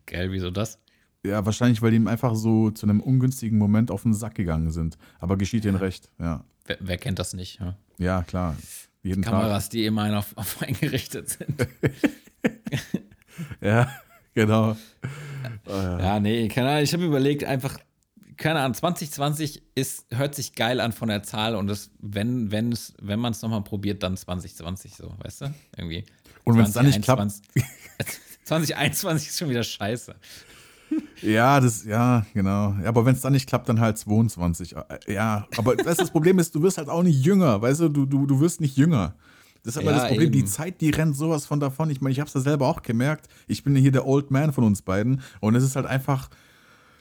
[0.07, 0.79] Geil, wieso das?
[1.23, 4.71] Ja, wahrscheinlich, weil die ihm einfach so zu einem ungünstigen Moment auf den Sack gegangen
[4.71, 4.97] sind.
[5.19, 6.43] Aber geschieht ihnen recht, ja.
[6.65, 7.59] Wer, wer kennt das nicht?
[7.59, 7.77] Ja?
[7.99, 8.55] Ja, klar.
[9.03, 11.57] Jeden Kameras, die immer auf, auf eingerichtet sind.
[11.59, 11.69] Tag.
[13.61, 13.91] Ja,
[14.35, 14.77] genau.
[15.67, 16.83] Ja, nee, keine Ahnung.
[16.83, 17.77] Ich habe überlegt, einfach,
[18.37, 22.71] keine Ahnung, 2020 ist, hört sich geil an von der Zahl und das, wenn, wenn
[22.71, 25.53] es, wenn man es nochmal probiert, dann 2020 so, weißt du?
[25.77, 26.05] Irgendwie.
[26.43, 27.31] Und wenn's dann nicht klappt?
[28.43, 30.15] 2021 ist schon wieder scheiße.
[31.21, 32.75] Ja, das, ja, genau.
[32.81, 34.75] Ja, aber wenn es dann nicht klappt, dann halt 22.
[34.75, 37.89] Äh, Ja, aber das, das Problem ist, du wirst halt auch nicht jünger, weißt du,
[37.89, 39.15] du, du, du wirst nicht jünger.
[39.65, 40.47] Das ist aber Ja, das Problem, die eben.
[40.47, 41.89] Zeit, die rennt sowas von davon.
[41.89, 43.27] Ich meine, ich habe es ja selber auch gemerkt.
[43.47, 46.29] Ich bin ja hier der Old Man von uns beiden und es ist halt einfach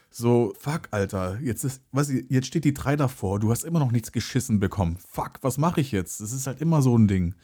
[0.09, 3.91] so, fuck, Alter, jetzt ist, was, jetzt steht die 3 davor, du hast immer noch
[3.91, 4.97] nichts geschissen bekommen.
[5.11, 6.21] Fuck, was mache ich jetzt?
[6.21, 7.35] Das ist halt immer so ein Ding.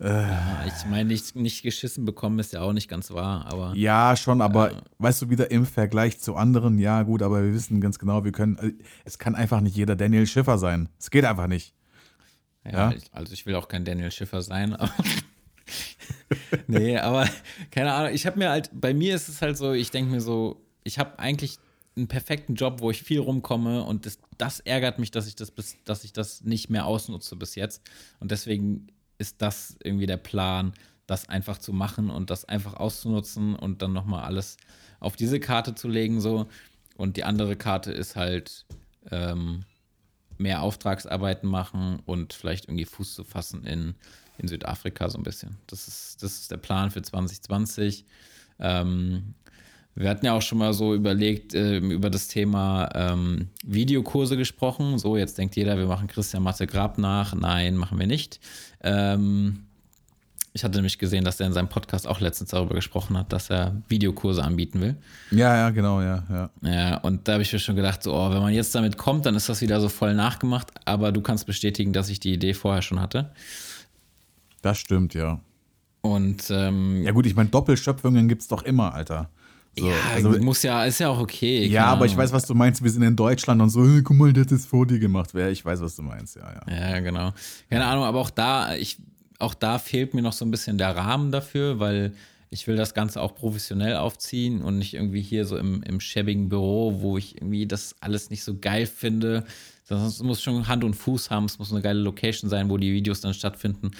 [0.00, 4.16] Ja, ich meine, nicht, nicht geschissen bekommen ist ja auch nicht ganz wahr, aber Ja,
[4.16, 8.00] schon, aber weißt du, wieder im Vergleich zu anderen, ja, gut, aber wir wissen ganz
[8.00, 8.72] genau, wir können, äh,
[9.04, 10.88] es kann einfach nicht jeder Daniel Schiffer sein.
[10.98, 11.72] Es geht einfach nicht.
[12.64, 12.92] Ja, Ja?
[12.96, 14.92] Ich, also ich will auch kein Daniel Schiffer sein, aber
[16.66, 17.28] nee, aber
[17.70, 20.20] keine Ahnung, ich habe mir halt, bei mir ist es halt so, ich denke mir
[20.20, 21.58] so, ich habe eigentlich
[21.96, 25.50] einen perfekten Job, wo ich viel rumkomme und das, das ärgert mich, dass ich das
[25.50, 27.82] bis, dass ich das nicht mehr ausnutze bis jetzt
[28.20, 28.88] und deswegen
[29.18, 30.72] ist das irgendwie der Plan,
[31.06, 34.56] das einfach zu machen und das einfach auszunutzen und dann nochmal alles
[35.00, 36.46] auf diese Karte zu legen so
[36.96, 38.64] und die andere Karte ist halt
[39.10, 39.64] ähm,
[40.42, 43.94] mehr Auftragsarbeiten machen und vielleicht irgendwie Fuß zu fassen in,
[44.38, 45.56] in Südafrika so ein bisschen.
[45.66, 48.04] Das ist, das ist der Plan für 2020.
[48.58, 49.34] Ähm,
[49.94, 54.98] wir hatten ja auch schon mal so überlegt, ähm, über das Thema ähm, Videokurse gesprochen.
[54.98, 57.34] So, jetzt denkt jeder, wir machen Christian Mathe Grab nach.
[57.34, 58.40] Nein, machen wir nicht.
[58.82, 59.66] Ähm,
[60.54, 63.48] ich hatte nämlich gesehen, dass er in seinem Podcast auch letztens darüber gesprochen hat, dass
[63.48, 64.96] er Videokurse anbieten will.
[65.30, 66.50] Ja, ja, genau, ja, ja.
[66.62, 69.24] Ja, und da habe ich mir schon gedacht, so, oh, wenn man jetzt damit kommt,
[69.24, 70.70] dann ist das wieder so voll nachgemacht.
[70.84, 73.30] Aber du kannst bestätigen, dass ich die Idee vorher schon hatte.
[74.60, 75.40] Das stimmt, ja.
[76.02, 79.30] Und ähm, Ja, gut, ich meine, Doppelschöpfungen gibt's doch immer, Alter.
[79.78, 81.64] So, ja, also, muss ja, ist ja auch okay.
[81.66, 82.84] ja, aber ich weiß, was du meinst.
[82.84, 85.32] Wir sind in Deutschland und so, hey, guck mal, das vor dir gemacht.
[85.32, 86.90] Ja, ich weiß, was du meinst, ja, ja.
[86.90, 87.32] Ja, genau.
[87.70, 88.98] Keine Ahnung, aber auch da, ich,
[89.42, 92.12] auch da fehlt mir noch so ein bisschen der Rahmen dafür, weil
[92.50, 96.48] ich will das Ganze auch professionell aufziehen und nicht irgendwie hier so im, im schäbigen
[96.48, 99.44] Büro, wo ich irgendwie das alles nicht so geil finde.
[99.88, 102.92] Es muss schon Hand und Fuß haben, es muss eine geile Location sein, wo die
[102.92, 103.90] Videos dann stattfinden.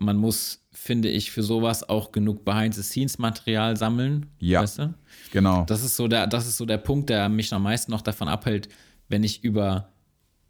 [0.00, 4.26] Man muss, finde ich, für sowas auch genug Behind-the-Scenes-Material sammeln.
[4.40, 4.62] Ja.
[4.62, 4.94] Weißt du?
[5.32, 5.64] Genau.
[5.66, 8.28] Das ist so der, das ist so der Punkt, der mich am meisten noch davon
[8.28, 8.68] abhält,
[9.08, 9.91] wenn ich über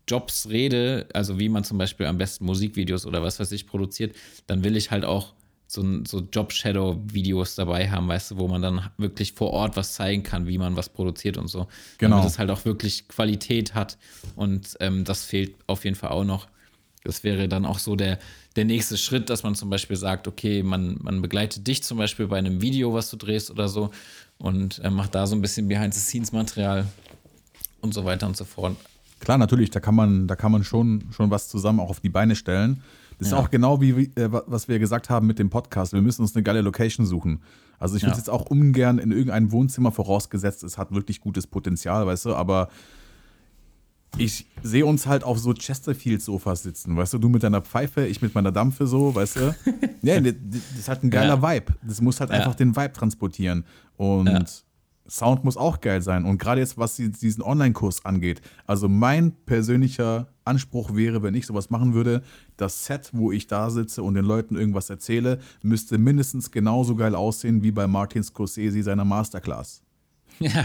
[0.08, 4.14] Jobs rede, also wie man zum Beispiel am besten Musikvideos oder was weiß ich produziert,
[4.46, 5.34] dann will ich halt auch
[5.72, 10.22] so, so Job-Shadow-Videos dabei haben, weißt du, wo man dann wirklich vor Ort was zeigen
[10.22, 11.66] kann, wie man was produziert und so.
[11.96, 12.16] Genau.
[12.16, 13.96] Damit es halt auch wirklich Qualität hat.
[14.36, 16.46] Und ähm, das fehlt auf jeden Fall auch noch.
[17.04, 18.18] Das wäre dann auch so der,
[18.54, 22.26] der nächste Schritt, dass man zum Beispiel sagt, okay, man, man begleitet dich zum Beispiel
[22.26, 23.90] bei einem Video, was du drehst oder so
[24.36, 26.86] und äh, macht da so ein bisschen Behind-the-Scenes-Material
[27.80, 28.76] und so weiter und so fort.
[29.22, 32.08] Klar, natürlich, da kann man, da kann man schon, schon was zusammen auch auf die
[32.08, 32.82] Beine stellen.
[33.18, 33.38] Das ist Ja.
[33.38, 35.92] auch genau wie, äh, was wir gesagt haben mit dem Podcast.
[35.92, 37.40] Wir müssen uns eine geile Location suchen.
[37.78, 38.18] Also ich würde Ja.
[38.18, 42.68] jetzt auch ungern in irgendein Wohnzimmer vorausgesetzt, es hat wirklich gutes Potenzial, weißt du, aber
[44.18, 48.20] ich sehe uns halt auf so Chesterfield-Sofas sitzen, weißt du, du mit deiner Pfeife, ich
[48.22, 49.54] mit meiner Dampfe so, weißt du.
[50.02, 51.74] ja, das das ist halt ein geiler Vibe.
[51.82, 52.36] Das muss halt Ja.
[52.36, 53.64] einfach den Vibe transportieren.
[53.96, 54.44] Und Ja.
[55.12, 56.24] Sound muss auch geil sein.
[56.24, 61.44] Und gerade jetzt, was die- diesen Online-Kurs angeht, also mein persönlicher Anspruch wäre, wenn ich
[61.46, 62.22] sowas machen würde,
[62.56, 67.14] das Set, wo ich da sitze und den Leuten irgendwas erzähle, müsste mindestens genauso geil
[67.14, 69.82] aussehen wie bei Martin Scorsese seiner Masterclass.
[70.38, 70.64] Ja.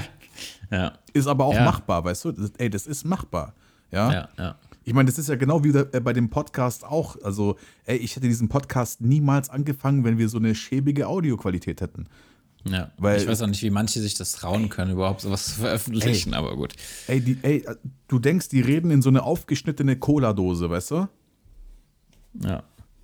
[0.71, 0.93] Ja.
[1.13, 1.65] Ist aber auch Ja.
[1.65, 2.31] machbar, weißt du?
[2.31, 3.53] Das, ey, das ist machbar.
[3.91, 4.11] Ja.
[4.13, 4.29] Ja.
[4.37, 4.55] Ja.
[4.85, 7.17] Ich meine, das ist ja genau wie äh, bei dem Podcast auch.
[7.23, 12.05] Also, ey, ich hätte diesen Podcast niemals angefangen, wenn wir so eine schäbige Audioqualität hätten.
[12.69, 15.61] Ja, Weil- ich weiß auch nicht, wie manche sich das trauen können, überhaupt sowas zu
[15.61, 16.73] veröffentlichen, aber gut.
[17.07, 17.65] Ey, die, ey,
[18.07, 21.07] du denkst, die reden in so eine aufgeschnittene Cola-Dose, weißt du?
[22.43, 22.63] Ja.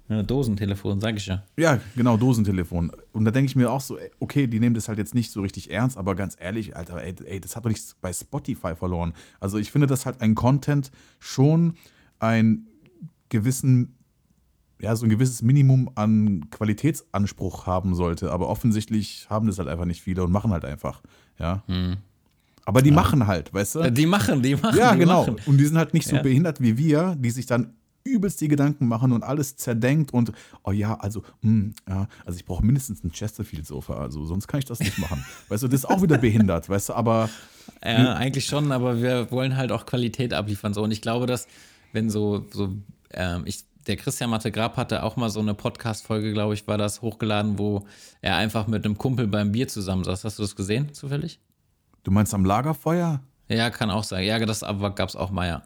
[0.10, 1.44] ja Dosentelefon, sag ich ja.
[1.58, 2.92] Ja, genau, Dosentelefon.
[3.12, 5.32] Und da denke ich mir auch so, ey, okay, die nehmen das halt jetzt nicht
[5.32, 8.76] so richtig ernst, aber ganz ehrlich, Alter, ey, ey, das hat doch nichts bei Spotify
[8.76, 9.14] verloren.
[9.40, 11.76] Also ich finde, dass halt ein Content schon
[12.20, 12.68] einen
[13.30, 13.96] gewissen,
[14.84, 18.32] ja, so ein gewisses Minimum an Qualitätsanspruch haben sollte.
[18.32, 21.02] Aber offensichtlich haben das halt einfach nicht viele und machen halt einfach,
[21.40, 21.64] ja.
[22.66, 23.92] Aber die machen halt, weißt du?
[23.92, 24.78] Die machen, die machen.
[24.78, 25.22] Ja, die genau.
[25.22, 25.38] Machen.
[25.46, 26.22] Und die sind halt nicht so Ja.
[26.22, 27.74] behindert wie wir, die sich dann
[28.06, 30.34] übelst die Gedanken machen und alles zerdenkt und,
[30.66, 34.66] oh ja, also, hm, ja, also ich brauche mindestens ein Chesterfield-Sofa, also sonst kann ich
[34.66, 35.24] das nicht machen.
[35.48, 37.30] weißt du, das ist auch wieder behindert, weißt du, aber
[37.82, 40.74] Ja, eigentlich schon, aber wir wollen halt auch Qualität abliefern.
[40.74, 40.84] So.
[40.84, 41.48] Und ich glaube, dass,
[41.94, 42.74] wenn so, so
[43.12, 46.78] ähm, ich, der Christian Matte Grab hatte auch mal so eine Podcast-Folge, glaube ich, war
[46.78, 47.86] das hochgeladen, wo
[48.22, 50.24] er einfach mit einem Kumpel beim Bier zusammensaß.
[50.24, 51.40] Hast du das gesehen, zufällig?
[52.04, 53.22] du meinst am Lagerfeuer?
[53.48, 54.26] Ja, kann auch sein.
[54.26, 55.64] Ja, das gab es auch mal, ja.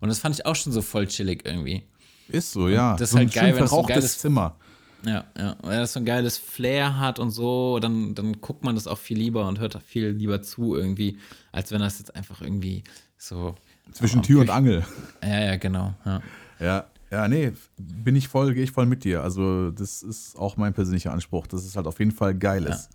[0.00, 1.84] Und das fand ich auch schon so voll chillig irgendwie.
[2.28, 2.92] Ist so, ja.
[2.92, 4.56] das ist so ein halt geil, wenn es so ein geiles- Zimmer.
[5.04, 5.56] Ja, ja.
[5.62, 8.98] Weil das so ein geiles Flair hat und so, dann, dann guckt man das auch
[8.98, 11.18] viel lieber und hört viel lieber zu irgendwie,
[11.52, 12.84] als wenn das jetzt einfach irgendwie
[13.16, 13.54] so.
[13.92, 14.84] Zwischen Tür und Angel.
[15.22, 15.94] Ja, ja, genau.
[16.04, 16.20] Ja.
[16.60, 19.22] Ja, ja, nee, bin ich voll, gehe ich voll mit dir.
[19.22, 22.88] Also, das ist auch mein persönlicher Anspruch, dass es halt auf jeden Fall geil ist.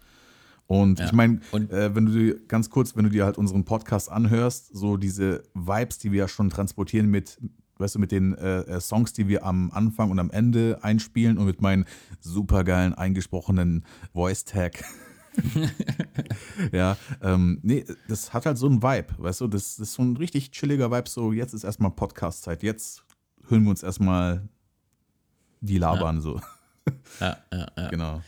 [0.67, 1.05] Und Ja.
[1.05, 4.75] ich meine, äh, wenn du dir ganz kurz, wenn du dir halt unseren Podcast anhörst,
[4.75, 7.37] so diese Vibes, die wir ja schon transportieren mit,
[7.77, 11.37] weißt du, mit den äh, äh, Songs, die wir am Anfang und am Ende einspielen
[11.37, 11.85] und mit meinen
[12.19, 14.83] supergeilen eingesprochenen Voice-Tag.
[16.71, 20.01] ja, ähm, nee, das hat halt so einen Vibe, weißt du, das, das ist so
[20.01, 23.03] ein richtig chilliger Vibe, so jetzt ist erstmal Podcast-Zeit, jetzt
[23.49, 24.47] hören wir uns erstmal
[25.61, 26.39] die labern, so.
[27.19, 27.89] Ja, ja, ja.
[27.89, 28.21] Genau.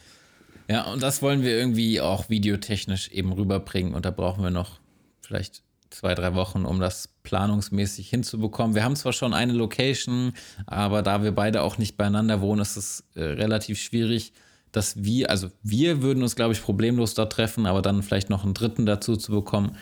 [0.67, 4.79] ja, und das wollen wir irgendwie auch videotechnisch eben rüberbringen und da brauchen wir noch
[5.21, 5.61] vielleicht
[5.91, 8.75] zwei, drei Wochen, um das planungsmäßig hinzubekommen.
[8.75, 10.33] Wir haben zwar schon eine Location,
[10.65, 14.33] aber da wir beide auch nicht beieinander wohnen, ist es äh, relativ schwierig,
[14.71, 18.43] dass wir, also wir würden uns, glaube ich, problemlos dort treffen, aber dann vielleicht noch
[18.43, 19.77] einen Dritten dazu zu bekommen,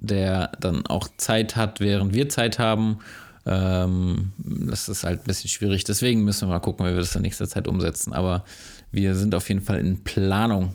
[0.00, 2.98] der dann auch Zeit hat, während wir Zeit haben.
[3.46, 5.84] Ähm, das ist halt ein bisschen schwierig.
[5.84, 8.12] Deswegen müssen wir mal gucken, wie wir das in nächster Zeit umsetzen.
[8.12, 8.44] Aber
[8.90, 10.74] wir sind auf jeden Fall in Planung.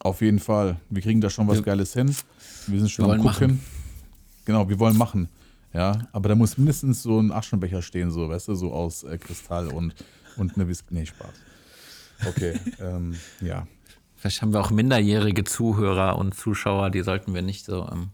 [0.00, 0.76] Auf jeden Fall.
[0.90, 2.14] Wir kriegen da schon was Wir- Geiles hin.
[2.66, 3.60] Wir sind schon Wir am gucken.
[4.44, 5.28] Genau, wir wollen machen.
[5.72, 9.16] Ja, aber da muss mindestens so ein Aschenbecher stehen, so, weißt du, so aus äh,
[9.16, 9.94] Kristall und,
[10.36, 10.86] und eine Whisky.
[10.90, 11.30] Nee, Spaß.
[12.28, 13.66] Okay, ähm, ja.
[14.16, 18.10] Vielleicht haben wir auch minderjährige Zuhörer und Zuschauer, die sollten wir nicht so ähm,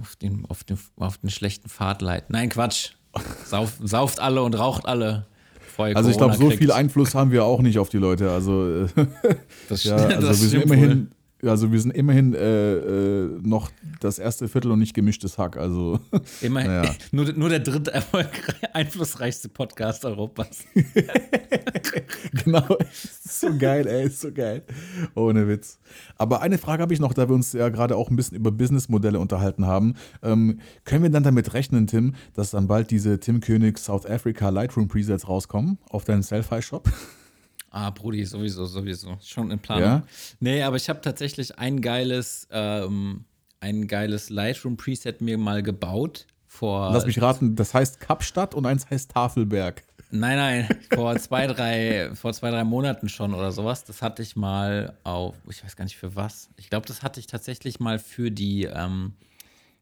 [0.00, 2.32] auf, den, auf, den, auf den schlechten Pfad leiten.
[2.32, 2.90] Nein, Quatsch.
[3.44, 5.26] Sauf, sauft alle und raucht alle.
[5.78, 6.70] Also ich glaube, so viel.
[6.70, 8.30] Einfluss haben wir auch nicht auf die Leute.
[8.30, 9.06] Also äh,
[9.68, 11.10] Das, ja, das also wir sind immerhin,
[11.44, 13.70] Also wir sind immerhin äh, äh, noch
[14.00, 15.56] das erste Viertel und nicht gemischtes Hack.
[15.56, 15.98] Also
[16.40, 16.94] Immerhin, Naja.
[17.12, 17.92] nur, nur der dritte
[18.74, 20.60] einflussreichste Podcast Europas.
[22.44, 22.76] genau.
[23.24, 24.62] So geil, ey, ist so geil.
[25.16, 25.78] Ohne Witz.
[26.16, 28.52] Aber eine Frage habe ich noch, da wir uns ja gerade auch ein bisschen über
[28.52, 29.94] Businessmodelle unterhalten haben.
[30.22, 34.48] Ähm, können wir dann damit rechnen, Tim, dass dann bald diese Tim König South Africa
[34.50, 36.88] Lightroom Presets rauskommen auf deinen Selfie-Shop?
[37.74, 39.16] Ah, Brudi, sowieso, sowieso.
[39.24, 39.84] Schon in Planung.
[39.84, 40.02] Ja?
[40.40, 43.24] Nee, aber ich habe tatsächlich ein geiles, ähm,
[43.60, 46.26] ein geiles Lightroom-Preset mir mal gebaut.
[46.46, 49.84] Vor, Lass mich raten, das heißt Kapstadt und eins heißt Tafelberg.
[50.10, 53.84] Nein, nein, vor zwei, drei, vor zwei, drei Monaten schon oder sowas.
[53.84, 56.50] Das hatte ich mal auf, ich weiß gar nicht für was.
[56.58, 59.14] Ich glaube, das hatte ich tatsächlich mal für die, ähm,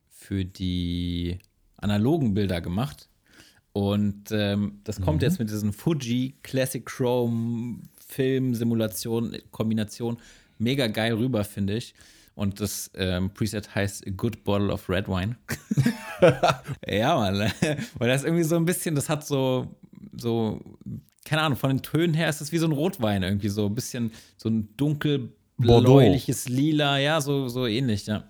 [0.09, 1.41] für die
[1.77, 3.09] analogen Bilder gemacht.
[3.73, 10.19] Und ähm, das kommt jetzt mit diesen Fuji Classic Chrome Film Simulation Kombination
[10.59, 11.95] mega geil rüber, finde ich.
[12.35, 15.37] Und das ähm, Preset heißt A Good Bottle of Red Wine.
[16.87, 17.53] ja, Mann.
[17.99, 19.77] Weil das irgendwie so ein bisschen, das hat so,
[20.17, 20.61] so,
[21.25, 23.75] keine Ahnung, von den Tönen her ist es wie so ein Rotwein irgendwie, so ein
[23.75, 28.25] bisschen, so ein dunkelbläuliches Lila, ja, so, so ähnlich, ja.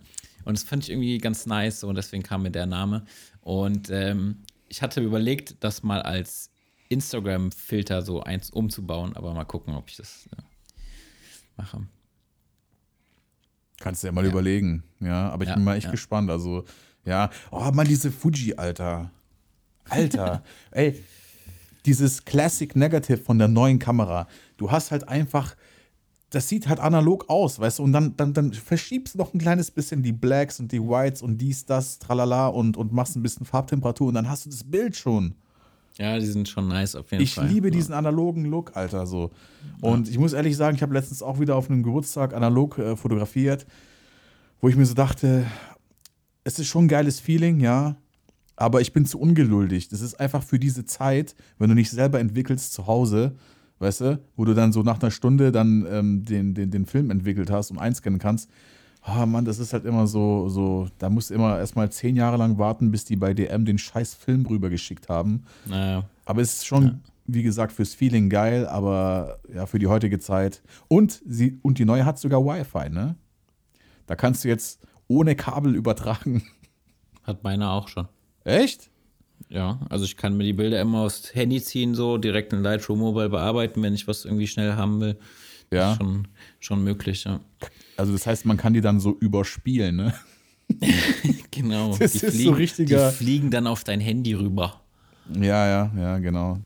[0.45, 3.05] Und das fand ich irgendwie ganz nice, so, und deswegen kam mir der Name.
[3.43, 4.39] Und ähm,
[4.71, 6.51] ich hatte überlegt, das mal als
[6.89, 10.43] Instagram-Filter so eins umzubauen, aber mal gucken, ob ich das ja,
[11.57, 11.87] mache.
[13.81, 14.85] Kannst du ja mal überlegen.
[15.01, 15.91] Ja, aber ich Ja, bin mal echt ja.
[15.91, 16.31] gespannt.
[16.31, 16.65] Also,
[17.05, 17.31] ja.
[17.51, 19.11] Oh, Mann, diese Fuji, Alter.
[19.89, 20.45] Alter.
[20.71, 21.03] Ey,
[21.87, 24.29] dieses Classic Negative von der neuen Kamera.
[24.57, 25.57] Du hast halt einfach.
[26.31, 29.39] Das sieht halt analog aus, weißt du, und dann, dann, dann verschiebst du noch ein
[29.41, 33.23] kleines bisschen die Blacks und die Whites und dies, das, tralala und, und machst ein
[33.23, 35.35] bisschen Farbtemperatur und dann hast du das Bild schon.
[35.99, 37.49] Ja, die sind schon nice auf jeden Ich Fall.
[37.49, 37.73] liebe Ja.
[37.73, 39.33] diesen analogen Look, Alter, so.
[39.81, 42.97] Und ich muss ehrlich sagen, ich habe letztens auch wieder auf einem Geburtstag analog äh,
[42.97, 43.67] fotografiert,
[44.61, 45.45] wo ich mir so dachte,
[46.45, 47.97] es ist schon ein geiles Feeling, ja,
[48.57, 49.89] aber ich bin zu ungeduldig.
[49.89, 53.35] Das ist einfach für diese Zeit, wenn du nicht selber entwickelst zu Hause,
[53.81, 57.11] weißt du, wo du dann so nach einer Stunde dann ähm, den, den, den Film
[57.11, 58.49] entwickelt hast und einscannen kannst.
[59.03, 62.37] Ah, Mann, das ist halt immer so, so, da musst du immer erstmal zehn Jahre
[62.37, 65.45] lang warten, bis die bei DM den scheiß Film rübergeschickt haben.
[65.67, 66.05] Naja.
[66.27, 70.63] Aber es ist schon, wie gesagt, fürs Feeling geil, aber ja, für die heutige Zeit.
[70.89, 73.17] Und, sie, und die neue hat sogar Wi-Fi, ne?
[74.07, 76.43] Da kannst du jetzt ohne Kabel übertragen.
[77.23, 78.09] Hat meine auch schon.
[78.45, 78.91] Echt?
[79.49, 82.99] Ja, also ich kann mir die Bilder immer aufs Handy ziehen, so direkt in Lightroom
[83.01, 85.19] Mobile bearbeiten, wenn ich was irgendwie schnell haben will.
[85.73, 85.93] Ja.
[85.93, 86.29] Ist schon,
[86.61, 87.41] schon möglich, ja.
[87.97, 90.15] Also das heißt, man kann die dann so überspielen, ne?
[91.51, 91.97] Genau.
[91.97, 94.81] Das die ist so fliegen, richtiger- Die fliegen dann auf dein Handy rüber.
[95.35, 96.59] Ja, ja, ja, genau.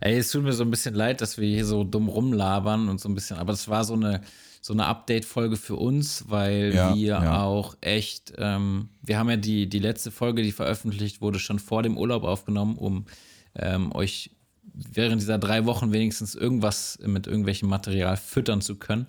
[0.00, 3.00] Ey, es tut mir so ein bisschen leid, dass wir hier so dumm rumlabern und
[3.00, 4.20] so ein bisschen, aber das war so eine,
[4.66, 7.44] so eine Update-Folge für uns, weil Ja, wir ja.
[7.44, 11.84] auch echt, ähm, wir haben ja die, die letzte Folge, die veröffentlicht wurde, schon vor
[11.84, 13.06] dem Urlaub aufgenommen, um
[13.54, 14.32] ähm, euch
[14.74, 19.06] während dieser drei Wochen wenigstens irgendwas mit irgendwelchem Material füttern zu können.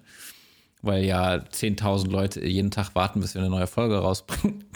[0.84, 4.64] Weil ja 10.000 Leute jeden Tag warten, bis wir eine neue Folge rausbringen.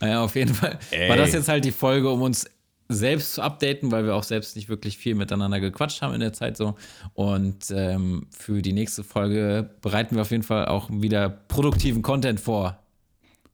[0.00, 2.44] Naja, auf jeden Fall war das jetzt halt die Folge, um uns
[2.90, 6.32] selbst zu updaten, weil wir auch selbst nicht wirklich viel miteinander gequatscht haben in der
[6.32, 6.74] Zeit so.
[7.14, 12.40] Und ähm, für die nächste Folge bereiten wir auf jeden Fall auch wieder produktiven Content
[12.40, 12.78] vor.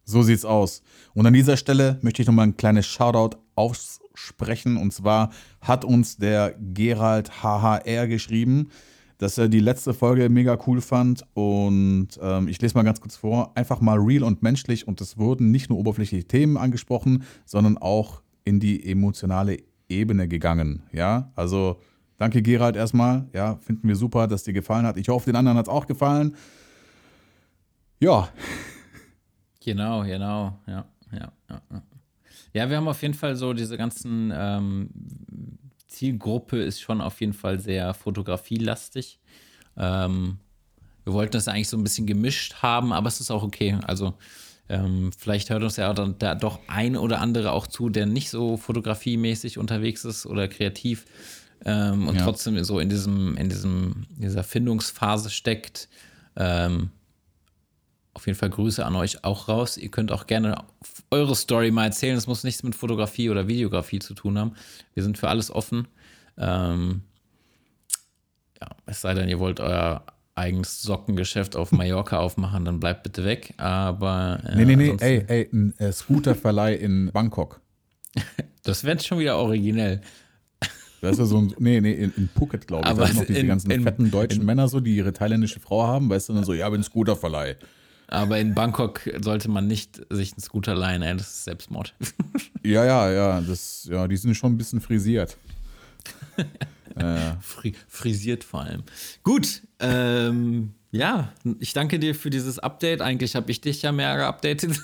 [0.04, 0.82] So sieht's aus.
[1.14, 4.76] Und an dieser Stelle möchte ich nochmal ein kleines Shoutout aussprechen.
[4.76, 5.30] Und zwar
[5.60, 8.70] hat uns der Gerald HHR geschrieben,
[9.18, 11.24] dass er die letzte Folge mega cool fand.
[11.34, 13.52] Und ähm, ich lese mal ganz kurz vor.
[13.54, 14.88] Einfach mal real und menschlich.
[14.88, 19.58] Und es wurden nicht nur oberflächliche Themen angesprochen, sondern auch in die emotionale
[19.90, 20.84] Ebene gegangen.
[20.92, 21.82] Ja, also
[22.16, 23.28] danke Gerald erstmal.
[23.34, 24.96] Ja, finden wir super, dass dir gefallen hat.
[24.96, 26.34] Ich hoffe, den anderen hat es auch gefallen.
[28.00, 28.30] Ja,
[29.66, 31.82] Genau, genau, ja, ja, ja.
[32.52, 34.90] Ja, wir haben auf jeden Fall so diese ganzen ähm,
[35.88, 39.18] Zielgruppe ist schon auf jeden Fall sehr fotografielastig.
[39.76, 40.38] Ähm,
[41.02, 43.76] wir wollten das eigentlich so ein bisschen gemischt haben, aber es ist auch okay.
[43.82, 44.14] Also
[44.68, 48.30] ähm, vielleicht hört uns ja dann da doch ein oder andere auch zu, der nicht
[48.30, 51.04] so fotografiemäßig unterwegs ist oder kreativ
[51.64, 52.24] ähm, und Ja.
[52.24, 55.88] trotzdem so in diesem, in diesem, dieser Findungsphase steckt.
[56.36, 56.90] Ähm,
[58.12, 59.76] auf jeden Fall Grüße an euch auch raus.
[59.76, 60.64] Ihr könnt auch gerne
[61.10, 62.16] eure Story mal erzählen.
[62.16, 64.54] Es muss nichts mit Fotografie oder Videografie zu tun haben.
[64.94, 65.86] Wir sind für alles offen.
[66.38, 67.02] Ähm,
[68.60, 70.02] ja, es sei denn, ihr wollt euer
[70.36, 73.54] eigenes Sockengeschäft auf Mallorca aufmachen, dann bleibt bitte weg.
[73.56, 77.60] Aber äh, nee, nee, nee, ey, ey, ein äh, Scooterverleih in Bangkok.
[78.62, 80.00] das wäre schon wieder originell.
[81.02, 82.90] Weißt du, so ein, nee, nee, in, in Phuket, glaube ich.
[82.90, 85.60] Aber da sind noch diese in- ganzen in- fetten deutschen Männer so, die ihre thailändische
[85.60, 87.56] Frau haben, weißt du, dann so, ja, bin Scooterverleih.
[88.08, 91.94] Aber in Bangkok sollte man nicht sich einen Scooter leihen, ey, das ist Selbstmord.
[92.62, 95.36] Ja, ja, ja, das, ja, die sind schon ein bisschen frisiert.
[97.40, 98.82] Fri frisiert vor allem.
[99.22, 103.02] Gut, ähm, ja, ich danke dir für dieses Update.
[103.02, 104.80] Eigentlich habe ich dich ja mehr geupdatet.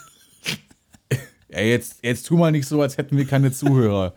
[1.48, 4.14] Ey, jetzt, jetzt tu mal nicht so, als hätten wir keine Zuhörer.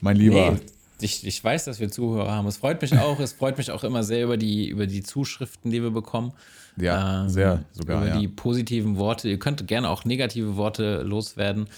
[0.00, 0.52] Mein Lieber.
[0.52, 0.60] Nee,
[1.00, 2.46] ich, ich weiß, dass wir Zuhörer haben.
[2.46, 3.18] Es freut mich auch.
[3.20, 6.32] Es freut mich auch immer sehr über die, über die Zuschriften, die wir bekommen.
[6.76, 8.18] Ja, Ähm, sehr sogar, Über ja.
[8.18, 9.28] die positiven Worte.
[9.28, 11.68] Ihr könnt gerne auch negative Worte loswerden.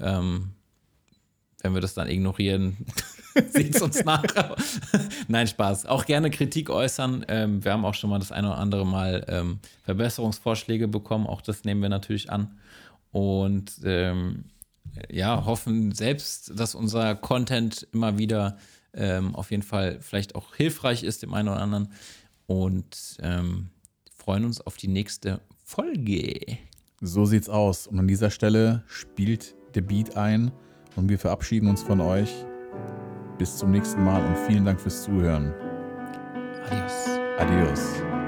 [0.00, 0.50] Ähm,
[1.62, 2.76] wenn wir das dann ignorieren,
[3.50, 4.22] seht es uns nach.
[5.28, 5.86] Nein, Spaß.
[5.86, 7.24] Auch gerne Kritik äußern.
[7.28, 11.26] Ähm, wir haben auch schon mal das eine oder andere Mal ähm, Verbesserungsvorschläge bekommen.
[11.26, 12.58] Auch das nehmen wir natürlich an.
[13.10, 14.44] Und ähm,
[15.10, 18.58] ja, hoffen selbst, dass unser Content immer wieder
[18.92, 21.92] ähm, auf jeden Fall vielleicht auch hilfreich ist dem einen oder anderen.
[22.46, 23.70] Und ähm,
[24.16, 26.58] freuen uns auf die nächste Folge.
[27.00, 27.86] So sieht's aus.
[27.86, 30.52] Und an dieser Stelle spielt der Beat ein
[30.96, 32.30] und wir verabschieden uns von euch.
[33.38, 35.52] Bis zum nächsten Mal und vielen Dank fürs Zuhören.
[36.70, 37.20] Adios.
[37.38, 38.23] Adios.